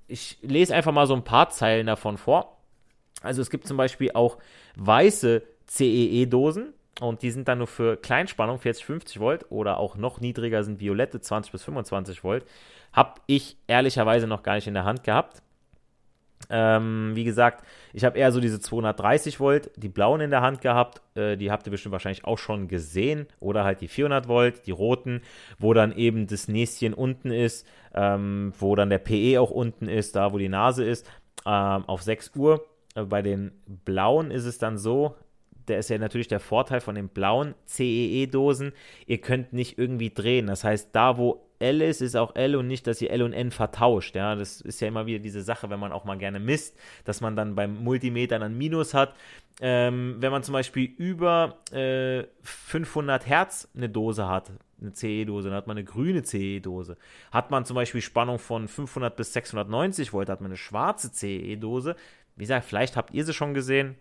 ich 0.08 0.38
lese 0.40 0.74
einfach 0.74 0.92
mal 0.92 1.06
so 1.06 1.14
ein 1.14 1.22
paar 1.22 1.50
Zeilen 1.50 1.86
davon 1.86 2.16
vor. 2.16 2.56
Also 3.22 3.42
es 3.42 3.50
gibt 3.50 3.66
zum 3.66 3.76
Beispiel 3.76 4.12
auch 4.14 4.38
weiße 4.76 5.42
CEE-Dosen 5.66 6.72
und 7.00 7.20
die 7.22 7.30
sind 7.30 7.46
dann 7.48 7.58
nur 7.58 7.66
für 7.66 7.98
Kleinspannung 7.98 8.58
40, 8.58 8.86
50 8.86 9.20
Volt 9.20 9.46
oder 9.50 9.76
auch 9.76 9.96
noch 9.96 10.18
niedriger 10.18 10.64
sind 10.64 10.80
violette 10.80 11.20
20 11.20 11.52
bis 11.52 11.62
25 11.62 12.24
Volt. 12.24 12.46
Habe 12.94 13.20
ich 13.26 13.58
ehrlicherweise 13.66 14.26
noch 14.26 14.42
gar 14.42 14.54
nicht 14.54 14.66
in 14.66 14.74
der 14.74 14.84
Hand 14.84 15.04
gehabt. 15.04 15.42
Ähm, 16.50 17.12
wie 17.14 17.24
gesagt, 17.24 17.64
ich 17.92 18.04
habe 18.04 18.18
eher 18.18 18.32
so 18.32 18.40
diese 18.40 18.60
230 18.60 19.40
Volt, 19.40 19.70
die 19.76 19.88
blauen 19.88 20.20
in 20.20 20.30
der 20.30 20.42
Hand 20.42 20.60
gehabt. 20.60 21.00
Äh, 21.14 21.36
die 21.36 21.50
habt 21.50 21.66
ihr 21.66 21.70
bestimmt 21.70 21.92
wahrscheinlich 21.92 22.24
auch 22.24 22.38
schon 22.38 22.68
gesehen. 22.68 23.26
Oder 23.38 23.64
halt 23.64 23.80
die 23.80 23.88
400 23.88 24.28
Volt, 24.28 24.66
die 24.66 24.72
roten, 24.72 25.22
wo 25.58 25.72
dann 25.74 25.92
eben 25.92 26.26
das 26.26 26.48
Näschen 26.48 26.94
unten 26.94 27.30
ist, 27.30 27.66
ähm, 27.94 28.52
wo 28.58 28.74
dann 28.74 28.90
der 28.90 28.98
PE 28.98 29.40
auch 29.40 29.50
unten 29.50 29.88
ist, 29.88 30.16
da 30.16 30.32
wo 30.32 30.38
die 30.38 30.48
Nase 30.48 30.84
ist, 30.84 31.06
ähm, 31.46 31.84
auf 31.86 32.02
6 32.02 32.32
Uhr. 32.36 32.64
Äh, 32.94 33.04
bei 33.04 33.22
den 33.22 33.52
blauen 33.84 34.30
ist 34.30 34.44
es 34.44 34.58
dann 34.58 34.78
so, 34.78 35.14
der 35.68 35.78
ist 35.78 35.90
ja 35.90 35.98
natürlich 35.98 36.28
der 36.28 36.40
Vorteil 36.40 36.80
von 36.80 36.96
den 36.96 37.08
blauen 37.08 37.54
CEE-Dosen. 37.66 38.72
Ihr 39.06 39.18
könnt 39.18 39.52
nicht 39.52 39.78
irgendwie 39.78 40.10
drehen. 40.10 40.48
Das 40.48 40.64
heißt, 40.64 40.90
da 40.92 41.16
wo 41.16 41.46
L 41.60 41.82
ist, 41.82 42.00
ist 42.00 42.16
auch 42.16 42.34
L 42.34 42.56
und 42.56 42.66
nicht, 42.66 42.86
dass 42.86 43.00
ihr 43.00 43.10
L 43.10 43.22
und 43.22 43.32
N 43.32 43.50
vertauscht. 43.50 44.16
Ja, 44.16 44.34
das 44.34 44.60
ist 44.60 44.80
ja 44.80 44.88
immer 44.88 45.06
wieder 45.06 45.18
diese 45.18 45.42
Sache, 45.42 45.70
wenn 45.70 45.78
man 45.78 45.92
auch 45.92 46.04
mal 46.04 46.16
gerne 46.16 46.40
misst, 46.40 46.76
dass 47.04 47.20
man 47.20 47.36
dann 47.36 47.54
beim 47.54 47.84
Multimeter 47.84 48.38
dann 48.38 48.56
Minus 48.56 48.94
hat. 48.94 49.14
Ähm, 49.60 50.16
wenn 50.20 50.32
man 50.32 50.42
zum 50.42 50.54
Beispiel 50.54 50.84
über 50.84 51.58
äh, 51.70 52.24
500 52.42 53.26
Hertz 53.26 53.68
eine 53.76 53.90
Dose 53.90 54.26
hat, 54.26 54.50
eine 54.80 54.92
CE-Dose, 54.94 55.50
dann 55.50 55.56
hat 55.56 55.66
man 55.66 55.76
eine 55.76 55.84
grüne 55.84 56.22
CE-Dose. 56.22 56.96
Hat 57.30 57.50
man 57.50 57.66
zum 57.66 57.74
Beispiel 57.74 58.00
Spannung 58.00 58.38
von 58.38 58.66
500 58.66 59.14
bis 59.14 59.34
690 59.34 60.14
Volt, 60.14 60.30
hat 60.30 60.40
man 60.40 60.50
eine 60.50 60.56
schwarze 60.56 61.12
CE-Dose. 61.12 61.94
Wie 62.36 62.44
gesagt, 62.44 62.64
vielleicht 62.64 62.96
habt 62.96 63.12
ihr 63.12 63.24
sie 63.24 63.34
schon 63.34 63.52
gesehen. 63.52 63.96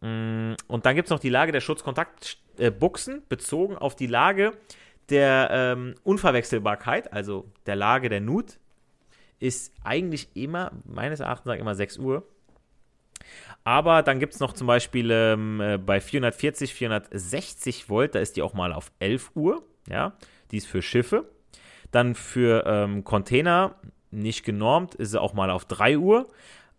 Mm, 0.00 0.54
und 0.66 0.84
dann 0.84 0.96
gibt 0.96 1.06
es 1.06 1.10
noch 1.10 1.20
die 1.20 1.30
Lage 1.30 1.52
der 1.52 1.60
Schutzkontaktbuchsen, 1.60 3.22
bezogen 3.28 3.78
auf 3.78 3.94
die 3.94 4.08
Lage 4.08 4.52
der 5.10 5.48
ähm, 5.50 5.94
Unverwechselbarkeit, 6.02 7.12
also 7.12 7.50
der 7.66 7.76
Lage 7.76 8.08
der 8.08 8.20
Nut, 8.20 8.58
ist 9.38 9.72
eigentlich 9.82 10.28
immer, 10.34 10.72
meines 10.84 11.20
Erachtens 11.20 11.54
immer 11.58 11.74
6 11.74 11.98
Uhr. 11.98 12.26
Aber 13.64 14.02
dann 14.02 14.18
gibt 14.18 14.34
es 14.34 14.40
noch 14.40 14.52
zum 14.52 14.66
Beispiel 14.66 15.10
ähm, 15.10 15.60
äh, 15.60 15.78
bei 15.78 16.00
440, 16.00 16.74
460 16.74 17.88
Volt, 17.88 18.14
da 18.14 18.20
ist 18.20 18.36
die 18.36 18.42
auch 18.42 18.54
mal 18.54 18.72
auf 18.72 18.92
11 18.98 19.32
Uhr. 19.34 19.62
Ja, 19.88 20.14
die 20.50 20.58
ist 20.58 20.66
für 20.66 20.82
Schiffe. 20.82 21.28
Dann 21.90 22.14
für 22.14 22.64
ähm, 22.66 23.04
Container 23.04 23.76
nicht 24.10 24.44
genormt, 24.44 24.94
ist 24.94 25.10
sie 25.10 25.20
auch 25.20 25.34
mal 25.34 25.50
auf 25.50 25.64
3 25.64 25.98
Uhr. 25.98 26.28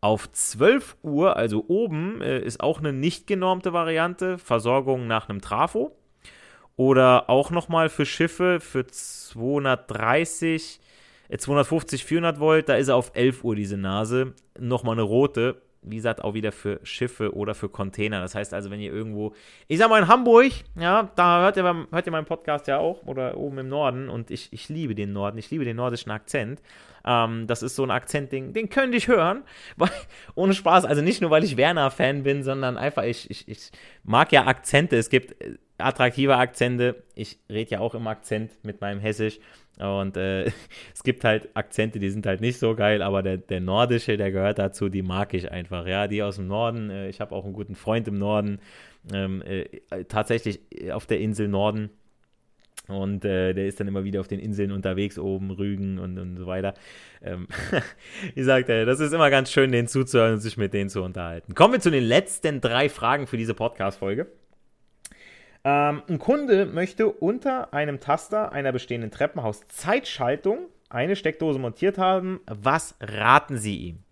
Auf 0.02 0.32
12 0.32 0.98
Uhr, 1.02 1.36
also 1.36 1.66
oben, 1.68 2.22
äh, 2.22 2.40
ist 2.40 2.62
auch 2.62 2.80
eine 2.80 2.94
nicht 2.94 3.28
genormte 3.28 3.74
Variante, 3.74 4.38
Versorgung 4.38 5.08
nach 5.08 5.30
einem 5.30 5.42
Trafo. 5.42 5.96
Oder 6.78 7.30
auch 7.30 7.52
nochmal 7.52 7.90
für 7.90 8.06
Schiffe 8.06 8.60
für 8.60 8.86
230, 8.86 10.80
äh, 11.30 11.38
250, 11.38 12.04
400 12.04 12.40
Volt, 12.40 12.70
da 12.70 12.76
ist 12.76 12.90
er 12.90 12.96
auf 12.96 13.12
11 13.14 13.44
Uhr 13.44 13.56
diese 13.56 13.78
Nase. 13.78 14.34
Nochmal 14.60 14.96
eine 14.96 15.04
rote, 15.04 15.62
wie 15.82 15.96
gesagt, 15.98 16.24
auch 16.24 16.34
wieder 16.34 16.52
für 16.52 16.80
Schiffe 16.84 17.34
oder 17.34 17.56
für 17.56 17.70
Container. 17.70 18.20
Das 18.20 18.36
heißt 18.36 18.54
also, 18.54 18.72
wenn 18.72 18.80
ihr 18.80 18.92
irgendwo, 18.92 19.34
ich 19.68 19.78
sag 19.78 19.90
mal 19.90 20.02
in 20.02 20.08
Hamburg, 20.08 20.52
ja, 20.78 21.12
da 21.16 21.42
hört 21.44 21.58
ihr, 21.58 21.64
hört 21.64 22.06
ihr 22.06 22.12
meinen 22.12 22.26
Podcast 22.26 22.68
ja 22.68 22.80
auch, 22.80 23.04
oder 23.06 23.38
oben 23.38 23.60
im 23.60 23.70
Norden, 23.70 24.10
und 24.10 24.32
ich, 24.32 24.52
ich 24.52 24.68
liebe 24.68 24.96
den 24.96 25.14
Norden, 25.14 25.38
ich 25.38 25.50
liebe 25.52 25.64
den 25.64 25.78
nordischen 25.78 26.12
Akzent. 26.12 26.62
Ähm, 27.06 27.46
das 27.48 27.62
ist 27.64 27.76
so 27.76 27.84
ein 27.84 27.92
Akzent, 27.92 28.32
den, 28.32 28.52
den 28.52 28.70
könnte 28.70 28.98
ich 28.98 29.08
hören, 29.08 29.44
weil, 29.78 29.92
ohne 30.34 30.54
Spaß, 30.54 30.86
also 30.86 31.02
nicht 31.02 31.22
nur, 31.22 31.30
weil 31.30 31.44
ich 31.44 31.56
Werner-Fan 31.56 32.24
bin, 32.24 32.44
sondern 32.44 32.78
einfach, 32.78 33.04
ich, 33.04 33.30
ich, 33.30 33.48
ich 33.48 33.72
mag 34.04 34.32
ja 34.32 34.48
Akzente. 34.48 34.98
Es 34.98 35.10
gibt 35.10 35.40
äh, 35.42 35.58
attraktive 35.78 36.38
Akzente. 36.38 37.04
Ich 37.16 37.40
rede 37.50 37.72
ja 37.72 37.80
auch 37.80 37.96
im 37.96 38.08
Akzent 38.08 38.52
mit 38.64 38.82
meinem 38.82 39.00
Hessisch. 39.00 39.40
Und 39.78 40.16
äh, 40.16 40.46
es 40.94 41.04
gibt 41.04 41.24
halt 41.24 41.50
Akzente, 41.54 42.00
die 42.00 42.10
sind 42.10 42.26
halt 42.26 42.42
nicht 42.42 42.60
so 42.60 42.76
geil, 42.76 43.02
aber 43.02 43.24
der, 43.24 43.38
der 43.38 43.60
nordische, 43.60 44.18
der 44.18 44.32
gehört 44.32 44.60
dazu, 44.60 44.90
die 44.90 45.02
mag 45.02 45.34
ich 45.34 45.52
einfach. 45.52 45.86
Ja, 45.86 46.08
die 46.08 46.24
aus 46.24 46.38
dem 46.38 46.48
Norden. 46.48 46.90
Äh, 46.90 47.10
ich 47.10 47.20
habe 47.20 47.36
auch 47.36 47.44
einen 47.44 47.54
guten 47.54 47.76
Freund 47.76 48.08
im 48.08 48.18
Norden, 48.18 48.60
ähm, 49.14 49.42
äh, 49.42 49.66
tatsächlich 50.06 50.60
auf 50.92 51.06
der 51.06 51.20
Insel 51.20 51.48
Norden. 51.48 51.90
Und 52.88 53.26
äh, 53.26 53.54
der 53.54 53.66
ist 53.66 53.80
dann 53.80 53.88
immer 53.88 54.04
wieder 54.04 54.20
auf 54.20 54.28
den 54.28 54.40
Inseln 54.40 54.72
unterwegs, 54.72 55.18
oben, 55.18 55.50
Rügen 55.50 55.98
und, 55.98 56.20
und 56.20 56.38
so 56.38 56.46
weiter. 56.46 56.76
Ähm, 57.24 57.48
wie 58.34 58.40
gesagt, 58.40 58.70
äh, 58.70 58.86
das 58.86 59.00
ist 59.00 59.12
immer 59.12 59.30
ganz 59.30 59.52
schön, 59.52 59.72
denen 59.72 59.88
zuzuhören 59.88 60.34
und 60.34 60.40
sich 60.40 60.56
mit 60.56 60.74
denen 60.74 60.90
zu 60.90 61.02
unterhalten. 61.02 61.56
Kommen 61.56 61.74
wir 61.74 61.80
zu 61.80 61.90
den 61.90 62.04
letzten 62.04 62.62
drei 62.62 62.90
Fragen 62.90 63.26
für 63.26 63.38
diese 63.38 63.56
Podcast-Folge. 63.56 64.28
Ähm, 65.66 66.04
ein 66.08 66.20
Kunde 66.20 66.68
möchte 66.68 67.08
unter 67.08 67.74
einem 67.74 68.00
Taster 68.00 68.52
einer 68.52 68.72
bestehenden 68.72 69.10
Treppenhaus-Zeitschaltung 69.10 70.68
eine 70.90 71.16
Steckdose 71.16 71.58
montiert 71.58 71.98
haben. 71.98 72.40
Was 72.46 72.96
raten 73.02 73.58
Sie 73.58 73.78
ihm? 73.78 74.04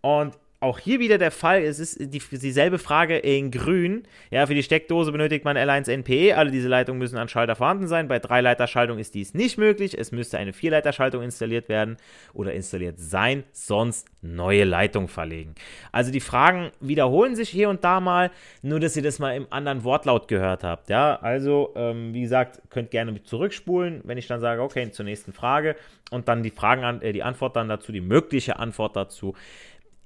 Und 0.00 0.38
auch 0.60 0.78
hier 0.78 1.00
wieder 1.00 1.18
der 1.18 1.30
Fall, 1.30 1.62
es 1.62 1.78
ist 1.78 2.00
die, 2.00 2.18
dieselbe 2.18 2.78
Frage 2.78 3.18
in 3.18 3.50
grün. 3.50 4.04
Ja, 4.30 4.46
für 4.46 4.54
die 4.54 4.62
Steckdose 4.62 5.12
benötigt 5.12 5.44
man 5.44 5.56
L1 5.56 5.90
NPE. 5.90 6.34
Alle 6.36 6.50
diese 6.50 6.68
Leitungen 6.68 6.98
müssen 6.98 7.18
an 7.18 7.28
Schalter 7.28 7.56
vorhanden 7.56 7.88
sein. 7.88 8.08
Bei 8.08 8.18
Dreileiterschaltung 8.18 8.98
ist 8.98 9.14
dies 9.14 9.34
nicht 9.34 9.58
möglich. 9.58 9.96
Es 9.98 10.12
müsste 10.12 10.38
eine 10.38 10.54
Vierleiterschaltung 10.54 11.22
installiert 11.22 11.68
werden 11.68 11.98
oder 12.32 12.54
installiert 12.54 12.98
sein, 12.98 13.44
sonst 13.52 14.08
neue 14.22 14.64
Leitung 14.64 15.08
verlegen. 15.08 15.54
Also 15.92 16.10
die 16.10 16.20
Fragen 16.20 16.70
wiederholen 16.80 17.36
sich 17.36 17.50
hier 17.50 17.68
und 17.68 17.84
da 17.84 18.00
mal, 18.00 18.30
nur 18.62 18.80
dass 18.80 18.96
ihr 18.96 19.02
das 19.02 19.18
mal 19.18 19.36
im 19.36 19.46
anderen 19.50 19.84
Wortlaut 19.84 20.26
gehört 20.26 20.64
habt. 20.64 20.88
Ja, 20.88 21.16
also 21.16 21.74
ähm, 21.76 22.14
wie 22.14 22.22
gesagt, 22.22 22.62
könnt 22.70 22.90
gerne 22.90 23.22
zurückspulen, 23.22 24.00
wenn 24.04 24.16
ich 24.16 24.26
dann 24.26 24.40
sage, 24.40 24.62
okay, 24.62 24.90
zur 24.90 25.04
nächsten 25.04 25.32
Frage 25.32 25.76
und 26.10 26.28
dann 26.28 26.42
die 26.42 26.50
Fragen, 26.50 27.02
äh, 27.02 27.12
die 27.12 27.22
Antwort 27.22 27.56
dann 27.56 27.68
dazu, 27.68 27.92
die 27.92 28.00
mögliche 28.00 28.58
Antwort 28.58 28.96
dazu 28.96 29.34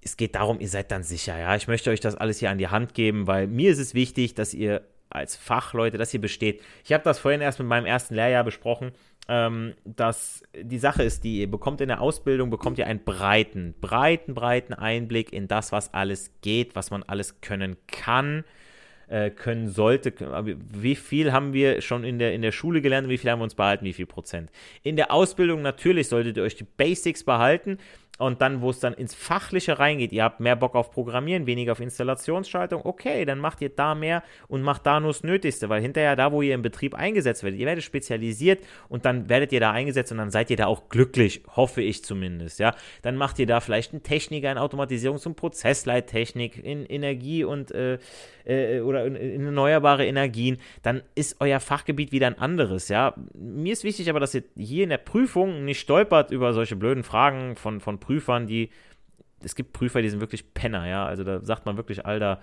es 0.02 0.16
geht 0.16 0.34
darum, 0.34 0.60
ihr 0.60 0.68
seid 0.68 0.90
dann 0.90 1.02
sicher, 1.02 1.38
ja. 1.38 1.54
Ich 1.56 1.68
möchte 1.68 1.90
euch 1.90 2.00
das 2.00 2.14
alles 2.14 2.38
hier 2.38 2.50
an 2.50 2.58
die 2.58 2.68
Hand 2.68 2.94
geben, 2.94 3.26
weil 3.26 3.46
mir 3.46 3.70
ist 3.70 3.78
es 3.78 3.94
wichtig, 3.94 4.34
dass 4.34 4.54
ihr 4.54 4.82
als 5.10 5.36
Fachleute, 5.36 5.98
dass 5.98 6.14
ihr 6.14 6.20
besteht. 6.20 6.62
Ich 6.84 6.92
habe 6.92 7.04
das 7.04 7.18
vorhin 7.18 7.40
erst 7.40 7.58
mit 7.58 7.68
meinem 7.68 7.86
ersten 7.86 8.14
Lehrjahr 8.14 8.44
besprochen, 8.44 8.92
ähm, 9.28 9.74
dass 9.84 10.42
die 10.56 10.78
Sache 10.78 11.02
ist, 11.02 11.24
die 11.24 11.40
ihr 11.40 11.50
bekommt 11.50 11.80
in 11.80 11.88
der 11.88 12.00
Ausbildung, 12.00 12.48
bekommt 12.48 12.78
ihr 12.78 12.86
einen 12.86 13.04
breiten, 13.04 13.74
breiten, 13.80 14.34
breiten 14.34 14.72
Einblick 14.72 15.32
in 15.32 15.48
das, 15.48 15.72
was 15.72 15.92
alles 15.92 16.30
geht, 16.42 16.76
was 16.76 16.90
man 16.90 17.02
alles 17.02 17.40
können 17.40 17.76
kann 17.88 18.44
äh, 19.08 19.30
können 19.30 19.68
sollte. 19.68 20.12
Wie 20.56 20.94
viel 20.94 21.32
haben 21.32 21.52
wir 21.52 21.80
schon 21.82 22.04
in 22.04 22.18
der, 22.18 22.32
in 22.32 22.42
der 22.42 22.52
Schule 22.52 22.80
gelernt 22.80 23.08
wie 23.08 23.18
viel 23.18 23.30
haben 23.30 23.40
wir 23.40 23.44
uns 23.44 23.56
behalten, 23.56 23.84
wie 23.84 23.92
viel 23.92 24.06
Prozent? 24.06 24.50
In 24.82 24.96
der 24.96 25.10
Ausbildung 25.10 25.62
natürlich 25.62 26.08
solltet 26.08 26.36
ihr 26.36 26.44
euch 26.44 26.54
die 26.56 26.64
Basics 26.64 27.24
behalten, 27.24 27.78
und 28.20 28.42
dann, 28.42 28.60
wo 28.60 28.70
es 28.70 28.80
dann 28.80 28.92
ins 28.92 29.14
Fachliche 29.14 29.78
reingeht, 29.78 30.12
ihr 30.12 30.24
habt 30.24 30.40
mehr 30.40 30.56
Bock 30.56 30.74
auf 30.74 30.90
Programmieren, 30.90 31.46
weniger 31.46 31.72
auf 31.72 31.80
Installationsschaltung, 31.80 32.84
okay, 32.84 33.24
dann 33.24 33.38
macht 33.38 33.62
ihr 33.62 33.70
da 33.70 33.94
mehr 33.94 34.22
und 34.46 34.62
macht 34.62 34.84
da 34.84 35.00
nur 35.00 35.10
das 35.10 35.22
Nötigste, 35.22 35.68
weil 35.68 35.80
hinterher 35.80 36.16
da, 36.16 36.30
wo 36.30 36.42
ihr 36.42 36.54
im 36.54 36.62
Betrieb 36.62 36.94
eingesetzt 36.94 37.42
werdet, 37.42 37.58
ihr 37.58 37.66
werdet 37.66 37.82
spezialisiert 37.82 38.62
und 38.88 39.06
dann 39.06 39.28
werdet 39.28 39.52
ihr 39.52 39.60
da 39.60 39.70
eingesetzt 39.70 40.12
und 40.12 40.18
dann 40.18 40.30
seid 40.30 40.50
ihr 40.50 40.56
da 40.56 40.66
auch 40.66 40.90
glücklich, 40.90 41.42
hoffe 41.56 41.80
ich 41.80 42.04
zumindest, 42.04 42.58
ja. 42.58 42.74
Dann 43.02 43.16
macht 43.16 43.38
ihr 43.38 43.46
da 43.46 43.60
vielleicht 43.60 43.92
einen 43.92 44.02
Techniker 44.02 44.52
in 44.52 44.58
Automatisierungs- 44.58 45.26
und 45.26 45.36
Prozessleittechnik, 45.36 46.62
in 46.62 46.84
Energie 46.84 47.44
und 47.44 47.72
äh, 47.72 47.98
äh, 48.44 48.80
oder 48.80 49.06
in, 49.06 49.44
erneuerbare 49.44 50.06
Energien, 50.06 50.58
dann 50.82 51.02
ist 51.14 51.36
euer 51.40 51.60
Fachgebiet 51.60 52.12
wieder 52.12 52.26
ein 52.26 52.38
anderes, 52.38 52.88
ja. 52.88 53.14
Mir 53.34 53.72
ist 53.72 53.84
wichtig 53.84 54.08
aber, 54.10 54.20
dass 54.20 54.34
ihr 54.34 54.44
hier 54.56 54.84
in 54.84 54.90
der 54.90 54.98
Prüfung 54.98 55.64
nicht 55.64 55.80
stolpert 55.80 56.30
über 56.30 56.52
solche 56.52 56.76
blöden 56.76 57.02
Fragen 57.02 57.56
von, 57.56 57.80
von 57.80 57.98
Prüfern, 58.00 58.46
die, 58.46 58.70
es 59.42 59.54
gibt 59.54 59.72
Prüfer, 59.72 60.02
die 60.02 60.10
sind 60.10 60.20
wirklich 60.20 60.54
Penner, 60.54 60.86
ja, 60.88 61.06
also 61.06 61.24
da 61.24 61.40
sagt 61.44 61.66
man 61.66 61.76
wirklich, 61.76 62.06
Alter, 62.06 62.40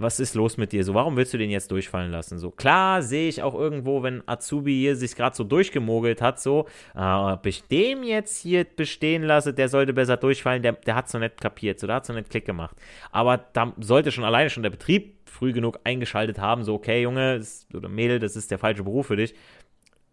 was 0.00 0.20
ist 0.20 0.34
los 0.34 0.56
mit 0.56 0.72
dir? 0.72 0.84
So, 0.84 0.94
warum 0.94 1.16
willst 1.16 1.34
du 1.34 1.38
den 1.38 1.50
jetzt 1.50 1.70
durchfallen 1.70 2.10
lassen? 2.10 2.38
So, 2.38 2.50
klar 2.50 3.02
sehe 3.02 3.28
ich 3.28 3.42
auch 3.42 3.54
irgendwo, 3.54 4.02
wenn 4.02 4.22
Azubi 4.26 4.72
hier 4.72 4.96
sich 4.96 5.16
gerade 5.16 5.34
so 5.34 5.44
durchgemogelt 5.44 6.22
hat, 6.22 6.40
so, 6.40 6.66
äh, 6.94 7.00
ob 7.00 7.44
ich 7.46 7.64
dem 7.64 8.04
jetzt 8.04 8.40
hier 8.40 8.64
bestehen 8.64 9.24
lasse, 9.24 9.52
der 9.52 9.68
sollte 9.68 9.92
besser 9.92 10.16
durchfallen, 10.16 10.62
der, 10.62 10.72
der 10.72 10.94
hat 10.94 11.06
es 11.06 11.12
noch 11.12 11.20
nicht 11.20 11.40
kapiert, 11.40 11.80
so, 11.80 11.86
der 11.86 11.96
hat 11.96 12.04
es 12.04 12.08
noch 12.08 12.16
nicht 12.16 12.30
Klick 12.30 12.44
gemacht. 12.44 12.76
Aber 13.10 13.38
da 13.38 13.72
sollte 13.78 14.12
schon 14.12 14.24
alleine 14.24 14.50
schon 14.50 14.62
der 14.62 14.70
Betrieb 14.70 15.18
früh 15.28 15.52
genug 15.52 15.80
eingeschaltet 15.84 16.38
haben, 16.38 16.62
so, 16.62 16.74
okay, 16.74 17.02
Junge 17.02 17.38
das, 17.38 17.66
oder 17.74 17.88
Mädel, 17.88 18.20
das 18.20 18.36
ist 18.36 18.50
der 18.50 18.58
falsche 18.58 18.84
Beruf 18.84 19.08
für 19.08 19.16
dich. 19.16 19.34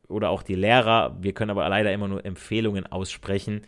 Oder 0.07 0.29
auch 0.29 0.43
die 0.43 0.55
Lehrer, 0.55 1.17
wir 1.19 1.33
können 1.33 1.49
aber 1.49 1.67
leider 1.67 1.91
immer 1.91 2.07
nur 2.07 2.23
Empfehlungen 2.23 2.85
aussprechen 2.85 3.61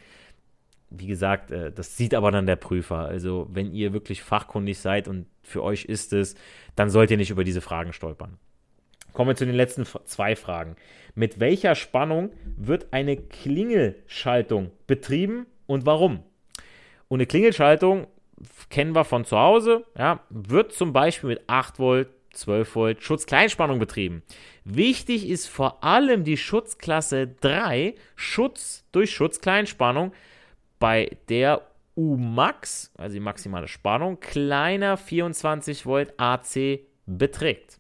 wie 0.90 1.08
gesagt, 1.08 1.52
äh, 1.52 1.72
das 1.72 1.98
sieht 1.98 2.14
aber 2.14 2.32
dann 2.32 2.46
der 2.46 2.56
Prüfer. 2.56 3.00
Also, 3.00 3.48
wenn 3.52 3.72
ihr 3.74 3.94
wirklich 3.94 4.24
fachkundig 4.24 4.80
seid 4.80 5.08
und 5.08 5.26
für 5.44 5.64
euch 5.64 5.86
ist 5.86 6.14
es, 6.14 6.36
dann 6.76 6.90
sollt 6.90 7.12
ihr 7.12 7.18
nicht 7.18 7.32
über 7.32 7.44
diese 7.44 7.62
Fragen 7.62 7.94
stolpern. 7.94 8.38
Kommen 9.14 9.30
wir 9.30 9.36
zu 9.36 9.46
den 9.46 9.56
letzten 9.56 9.86
zwei 10.06 10.36
Fragen. 10.36 10.76
Mit 11.16 11.40
welcher 11.40 11.74
Spannung 11.76 12.32
wird 12.56 12.88
eine 12.92 13.18
Klingelschaltung 13.18 14.72
betrieben 14.86 15.48
und 15.66 15.86
warum? 15.86 16.24
Und 17.08 17.20
eine 17.20 17.26
Klingelschaltung 17.26 18.08
kennen 18.70 18.94
wir 18.94 19.04
von 19.04 19.26
zu 19.26 19.38
Hause, 19.38 19.86
ja, 19.98 20.20
wird 20.30 20.74
zum 20.74 20.94
Beispiel 20.94 21.30
mit 21.30 21.42
8 21.48 21.80
Volt, 21.80 22.10
12 22.34 22.76
Volt 22.76 23.04
Schutzkleinspannung 23.04 23.80
betrieben. 23.80 24.22
Wichtig 24.64 25.28
ist 25.28 25.48
vor 25.48 25.84
allem 25.84 26.24
die 26.24 26.38
Schutzklasse 26.38 27.28
3, 27.28 27.96
Schutz 28.16 28.86
durch 28.92 29.12
Schutzkleinspannung, 29.12 30.12
bei 30.80 31.18
der 31.30 31.62
Umax, 31.96 32.92
also 32.98 33.14
die 33.14 33.20
maximale 33.20 33.68
Spannung, 33.68 34.20
kleiner 34.20 34.98
24 34.98 35.86
Volt 35.86 36.14
AC 36.20 36.82
beträgt. 37.06 37.80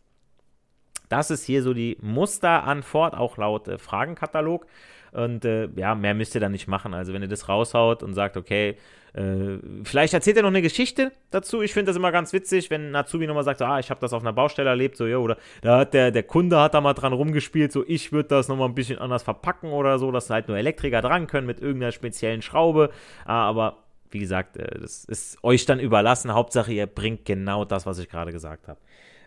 Das 1.10 1.32
ist 1.32 1.46
hier 1.46 1.64
so 1.64 1.74
die 1.74 1.98
Musterantwort, 2.02 3.14
auch 3.14 3.38
laut 3.38 3.68
äh, 3.68 3.78
Fragenkatalog. 3.78 4.66
Und 5.12 5.46
äh, 5.46 5.70
ja, 5.76 5.96
mehr 5.96 6.14
müsst 6.14 6.36
ihr 6.36 6.42
dann 6.42 6.52
nicht 6.52 6.68
machen. 6.68 6.94
Also 6.94 7.14
wenn 7.14 7.22
ihr 7.22 7.28
das 7.28 7.48
raushaut 7.48 8.04
und 8.04 8.14
sagt, 8.14 8.38
okay, 8.38 8.78
äh, 9.18 9.60
vielleicht 9.84 10.14
erzählt 10.14 10.38
er 10.38 10.44
noch 10.44 10.50
eine 10.50 10.62
Geschichte 10.62 11.12
dazu. 11.32 11.64
Ich 11.64 11.74
finde 11.74 11.90
das 11.90 11.96
immer 11.96 12.12
ganz 12.12 12.34
witzig, 12.34 12.70
wenn 12.70 12.96
ein 12.96 13.06
nochmal 13.12 13.44
sagt, 13.44 13.62
ah, 13.64 13.80
ich 13.80 13.90
habe 13.90 14.00
das 14.00 14.14
auf 14.14 14.22
einer 14.22 14.34
Baustelle 14.34 14.70
erlebt, 14.70 14.96
so, 14.96 15.08
ja, 15.08 15.18
oder 15.18 15.38
da 15.62 15.80
hat 15.80 15.94
der, 15.96 16.12
der 16.12 16.24
Kunde 16.24 16.60
hat 16.60 16.76
da 16.76 16.82
mal 16.82 16.94
dran 16.94 17.14
rumgespielt, 17.14 17.72
so, 17.72 17.84
ich 17.88 18.12
würde 18.12 18.30
das 18.30 18.48
nochmal 18.48 18.70
ein 18.70 18.76
bisschen 18.76 19.00
anders 19.00 19.24
verpacken 19.24 19.72
oder 19.72 19.98
so, 19.98 20.12
dass 20.12 20.30
halt 20.30 20.48
nur 20.48 20.58
Elektriker 20.58 21.02
dran 21.02 21.26
können 21.26 21.48
mit 21.48 21.60
irgendeiner 21.60 21.92
speziellen 21.92 22.44
Schraube. 22.44 22.92
Ah, 23.26 23.48
aber 23.48 23.78
wie 24.12 24.20
gesagt, 24.20 24.58
äh, 24.58 24.80
das 24.80 25.04
ist 25.06 25.44
euch 25.44 25.66
dann 25.66 25.80
überlassen. 25.80 26.34
Hauptsache, 26.34 26.72
ihr 26.72 26.86
bringt 26.86 27.26
genau 27.26 27.66
das, 27.66 27.88
was 27.88 27.98
ich 27.98 28.10
gerade 28.10 28.32
gesagt 28.32 28.68
habe. 28.68 28.80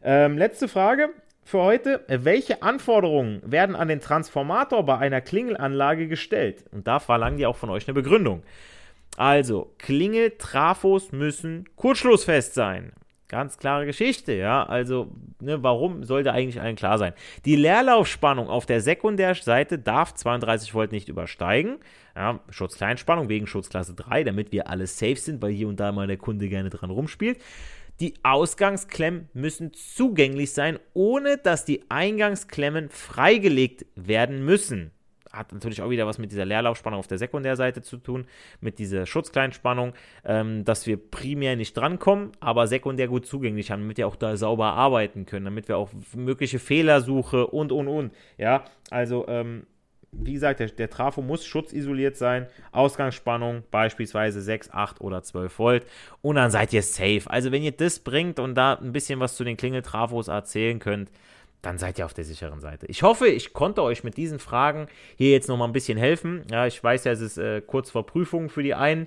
Ähm, 0.04 0.38
letzte 0.38 0.68
Frage 0.68 1.10
für 1.42 1.58
heute. 1.58 2.04
Welche 2.06 2.62
Anforderungen 2.62 3.42
werden 3.44 3.74
an 3.74 3.88
den 3.88 4.00
Transformator 4.00 4.84
bei 4.86 4.98
einer 4.98 5.20
Klingelanlage 5.20 6.06
gestellt? 6.06 6.64
Und 6.70 6.86
da 6.86 7.00
verlangen 7.00 7.38
die 7.38 7.46
auch 7.46 7.56
von 7.56 7.70
euch 7.70 7.88
eine 7.88 7.94
Begründung. 7.94 8.42
Also, 9.16 9.74
Klingeltrafos 9.78 11.12
müssen 11.12 11.68
kurzschlussfest 11.76 12.54
sein. 12.54 12.92
Ganz 13.28 13.58
klare 13.58 13.86
Geschichte, 13.86 14.32
ja. 14.32 14.64
Also, 14.64 15.12
ne, 15.40 15.62
warum 15.62 16.02
sollte 16.02 16.32
eigentlich 16.32 16.60
allen 16.60 16.74
klar 16.74 16.98
sein? 16.98 17.12
Die 17.44 17.54
Leerlaufspannung 17.54 18.48
auf 18.48 18.66
der 18.66 18.80
Sekundärseite 18.80 19.78
darf 19.78 20.14
32 20.14 20.74
Volt 20.74 20.90
nicht 20.90 21.08
übersteigen. 21.08 21.78
Ja, 22.16 22.40
Schutzkleinspannung 22.50 23.28
wegen 23.28 23.46
Schutzklasse 23.46 23.94
3, 23.94 24.24
damit 24.24 24.50
wir 24.50 24.68
alle 24.68 24.88
safe 24.88 25.14
sind, 25.14 25.40
weil 25.42 25.52
hier 25.52 25.68
und 25.68 25.78
da 25.78 25.92
mal 25.92 26.08
der 26.08 26.16
Kunde 26.16 26.48
gerne 26.48 26.70
dran 26.70 26.90
rumspielt. 26.90 27.38
Die 28.00 28.14
Ausgangsklemmen 28.24 29.28
müssen 29.32 29.74
zugänglich 29.74 30.52
sein, 30.52 30.80
ohne 30.92 31.36
dass 31.36 31.64
die 31.64 31.84
Eingangsklemmen 31.88 32.88
freigelegt 32.88 33.86
werden 33.94 34.44
müssen 34.44 34.90
hat 35.32 35.52
natürlich 35.52 35.82
auch 35.82 35.90
wieder 35.90 36.06
was 36.06 36.18
mit 36.18 36.32
dieser 36.32 36.44
Leerlaufspannung 36.44 36.98
auf 36.98 37.06
der 37.06 37.18
Sekundärseite 37.18 37.82
zu 37.82 37.98
tun, 37.98 38.26
mit 38.60 38.78
dieser 38.78 39.06
Schutzkleinspannung, 39.06 39.92
ähm, 40.24 40.64
dass 40.64 40.86
wir 40.86 40.96
primär 40.96 41.56
nicht 41.56 41.76
drankommen, 41.76 42.32
aber 42.40 42.66
sekundär 42.66 43.08
gut 43.08 43.26
zugänglich 43.26 43.70
haben, 43.70 43.82
damit 43.82 43.98
wir 43.98 44.08
auch 44.08 44.16
da 44.16 44.36
sauber 44.36 44.72
arbeiten 44.72 45.26
können, 45.26 45.44
damit 45.44 45.68
wir 45.68 45.76
auch 45.76 45.90
mögliche 46.14 46.58
Fehlersuche 46.58 47.46
und, 47.46 47.72
und, 47.72 47.88
und. 47.88 48.12
Ja, 48.38 48.64
also, 48.90 49.26
ähm, 49.28 49.66
wie 50.12 50.32
gesagt, 50.32 50.58
der, 50.58 50.66
der, 50.68 50.90
Trafo 50.90 51.22
muss 51.22 51.46
schutzisoliert 51.46 52.16
sein, 52.16 52.48
Ausgangsspannung 52.72 53.62
beispielsweise 53.70 54.42
6, 54.42 54.70
8 54.72 55.00
oder 55.00 55.22
12 55.22 55.58
Volt 55.58 55.86
und 56.20 56.34
dann 56.34 56.50
seid 56.50 56.72
ihr 56.72 56.82
safe. 56.82 57.22
Also, 57.26 57.52
wenn 57.52 57.62
ihr 57.62 57.72
das 57.72 58.00
bringt 58.00 58.40
und 58.40 58.56
da 58.56 58.74
ein 58.74 58.92
bisschen 58.92 59.20
was 59.20 59.36
zu 59.36 59.44
den 59.44 59.56
Klingeltrafos 59.56 60.26
erzählen 60.26 60.80
könnt, 60.80 61.10
dann 61.62 61.78
seid 61.78 61.98
ihr 61.98 62.06
auf 62.06 62.14
der 62.14 62.24
sicheren 62.24 62.60
Seite. 62.60 62.86
Ich 62.86 63.02
hoffe, 63.02 63.28
ich 63.28 63.52
konnte 63.52 63.82
euch 63.82 64.02
mit 64.04 64.16
diesen 64.16 64.38
Fragen 64.38 64.88
hier 65.16 65.30
jetzt 65.30 65.48
nochmal 65.48 65.68
ein 65.68 65.72
bisschen 65.72 65.98
helfen. 65.98 66.44
Ja, 66.50 66.66
ich 66.66 66.82
weiß 66.82 67.04
ja, 67.04 67.12
es 67.12 67.20
ist 67.20 67.38
äh, 67.38 67.60
kurz 67.60 67.90
vor 67.90 68.06
Prüfungen 68.06 68.48
für 68.48 68.62
die 68.62 68.74
einen, 68.74 69.06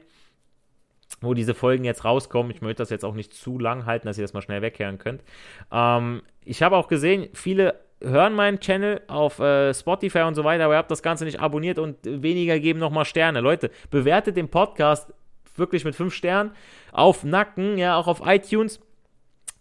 wo 1.21 1.33
diese 1.33 1.53
Folgen 1.53 1.83
jetzt 1.83 2.05
rauskommen. 2.05 2.51
Ich 2.51 2.61
möchte 2.61 2.83
das 2.83 2.89
jetzt 2.89 3.05
auch 3.05 3.15
nicht 3.15 3.33
zu 3.33 3.57
lang 3.57 3.85
halten, 3.85 4.07
dass 4.07 4.17
ihr 4.17 4.23
das 4.23 4.33
mal 4.33 4.41
schnell 4.41 4.61
wegkehren 4.61 4.99
könnt. 4.99 5.23
Ähm, 5.71 6.21
ich 6.45 6.61
habe 6.61 6.77
auch 6.77 6.87
gesehen, 6.87 7.29
viele 7.33 7.79
hören 8.01 8.33
meinen 8.33 8.59
Channel 8.59 9.01
auf 9.07 9.39
äh, 9.39 9.73
Spotify 9.73 10.19
und 10.19 10.35
so 10.35 10.43
weiter, 10.43 10.65
aber 10.65 10.75
ihr 10.75 10.77
habt 10.77 10.91
das 10.91 11.01
Ganze 11.01 11.25
nicht 11.25 11.39
abonniert 11.39 11.79
und 11.79 11.97
weniger 12.03 12.59
geben 12.59 12.79
nochmal 12.79 13.05
Sterne. 13.05 13.39
Leute, 13.39 13.71
bewertet 13.89 14.37
den 14.37 14.49
Podcast 14.49 15.13
wirklich 15.55 15.85
mit 15.85 15.95
5 15.95 16.13
Sternen 16.13 16.51
auf 16.91 17.23
Nacken, 17.23 17.77
ja, 17.77 17.97
auch 17.97 18.07
auf 18.07 18.21
iTunes. 18.25 18.79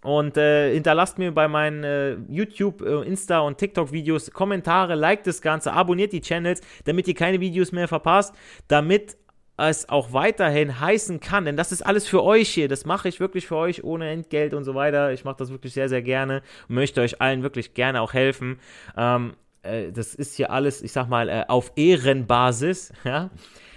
Und 0.02 0.36
äh, 0.36 0.74
hinterlasst 0.74 1.18
mir 1.18 1.32
bei 1.32 1.46
meinen 1.46 1.84
äh, 1.84 2.16
YouTube, 2.28 2.82
äh, 2.82 3.02
Insta 3.02 3.40
und 3.40 3.58
TikTok-Videos 3.58 4.32
Kommentare, 4.32 4.96
liked 4.96 5.26
das 5.26 5.40
Ganze, 5.40 5.72
abonniert 5.72 6.12
die 6.12 6.20
Channels, 6.20 6.60
damit 6.84 7.06
ihr 7.06 7.14
keine 7.14 7.40
Videos 7.40 7.70
mehr 7.70 7.86
verpasst, 7.86 8.34
damit 8.66 9.16
es 9.56 9.88
auch 9.88 10.12
weiterhin 10.12 10.80
heißen 10.80 11.20
kann, 11.20 11.44
denn 11.44 11.56
das 11.56 11.72
ist 11.72 11.82
alles 11.82 12.08
für 12.08 12.22
euch 12.22 12.48
hier, 12.48 12.68
das 12.68 12.84
mache 12.84 13.08
ich 13.08 13.20
wirklich 13.20 13.46
für 13.46 13.56
euch 13.56 13.84
ohne 13.84 14.10
Entgelt 14.10 14.54
und 14.54 14.64
so 14.64 14.74
weiter. 14.74 15.12
Ich 15.12 15.24
mache 15.24 15.36
das 15.38 15.50
wirklich 15.50 15.74
sehr, 15.74 15.88
sehr 15.88 16.02
gerne 16.02 16.42
und 16.68 16.74
möchte 16.74 17.00
euch 17.00 17.20
allen 17.20 17.42
wirklich 17.42 17.74
gerne 17.74 18.00
auch 18.00 18.12
helfen. 18.12 18.58
Ähm, 18.96 19.34
äh, 19.62 19.92
das 19.92 20.14
ist 20.14 20.34
hier 20.36 20.50
alles, 20.50 20.82
ich 20.82 20.92
sag 20.92 21.08
mal, 21.08 21.28
äh, 21.28 21.44
auf 21.48 21.72
Ehrenbasis, 21.76 22.92
ja. 23.04 23.30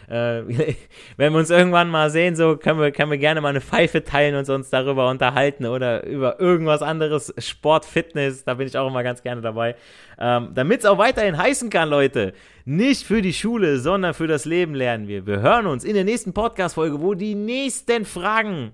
Äh, 0.07 0.43
wenn 1.17 1.33
wir 1.33 1.39
uns 1.39 1.49
irgendwann 1.49 1.89
mal 1.89 2.09
sehen, 2.09 2.35
so 2.35 2.57
können 2.57 2.79
wir, 2.79 2.91
können 2.91 3.11
wir 3.11 3.17
gerne 3.17 3.41
mal 3.41 3.49
eine 3.49 3.61
Pfeife 3.61 4.03
teilen 4.03 4.35
und 4.35 4.49
uns 4.49 4.69
darüber 4.69 5.09
unterhalten 5.09 5.65
oder 5.65 6.05
über 6.05 6.39
irgendwas 6.39 6.81
anderes, 6.81 7.33
Sport, 7.37 7.85
Fitness, 7.85 8.43
da 8.43 8.55
bin 8.55 8.67
ich 8.67 8.77
auch 8.77 8.87
immer 8.87 9.03
ganz 9.03 9.23
gerne 9.23 9.41
dabei. 9.41 9.75
Ähm, 10.19 10.49
Damit 10.53 10.79
es 10.79 10.85
auch 10.85 10.97
weiterhin 10.97 11.37
heißen 11.37 11.69
kann, 11.69 11.89
Leute, 11.89 12.33
nicht 12.65 13.05
für 13.05 13.21
die 13.21 13.33
Schule, 13.33 13.79
sondern 13.79 14.13
für 14.13 14.27
das 14.27 14.45
Leben 14.45 14.75
lernen 14.75 15.07
wir. 15.07 15.25
Wir 15.25 15.41
hören 15.41 15.67
uns 15.67 15.83
in 15.83 15.93
der 15.93 16.03
nächsten 16.03 16.33
Podcast-Folge, 16.33 17.01
wo 17.01 17.13
die 17.13 17.35
nächsten 17.35 18.05
Fragen 18.05 18.73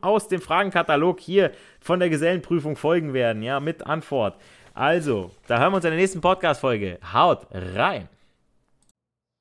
aus 0.00 0.28
dem 0.28 0.40
Fragenkatalog 0.40 1.20
hier 1.20 1.52
von 1.80 2.00
der 2.00 2.08
Gesellenprüfung 2.08 2.76
folgen 2.76 3.12
werden, 3.12 3.42
ja, 3.42 3.60
mit 3.60 3.86
Antwort. 3.86 4.36
Also, 4.74 5.30
da 5.46 5.58
hören 5.58 5.72
wir 5.72 5.76
uns 5.76 5.84
in 5.84 5.90
der 5.90 6.00
nächsten 6.00 6.20
Podcast-Folge. 6.20 6.98
Haut 7.12 7.46
rein! 7.52 8.08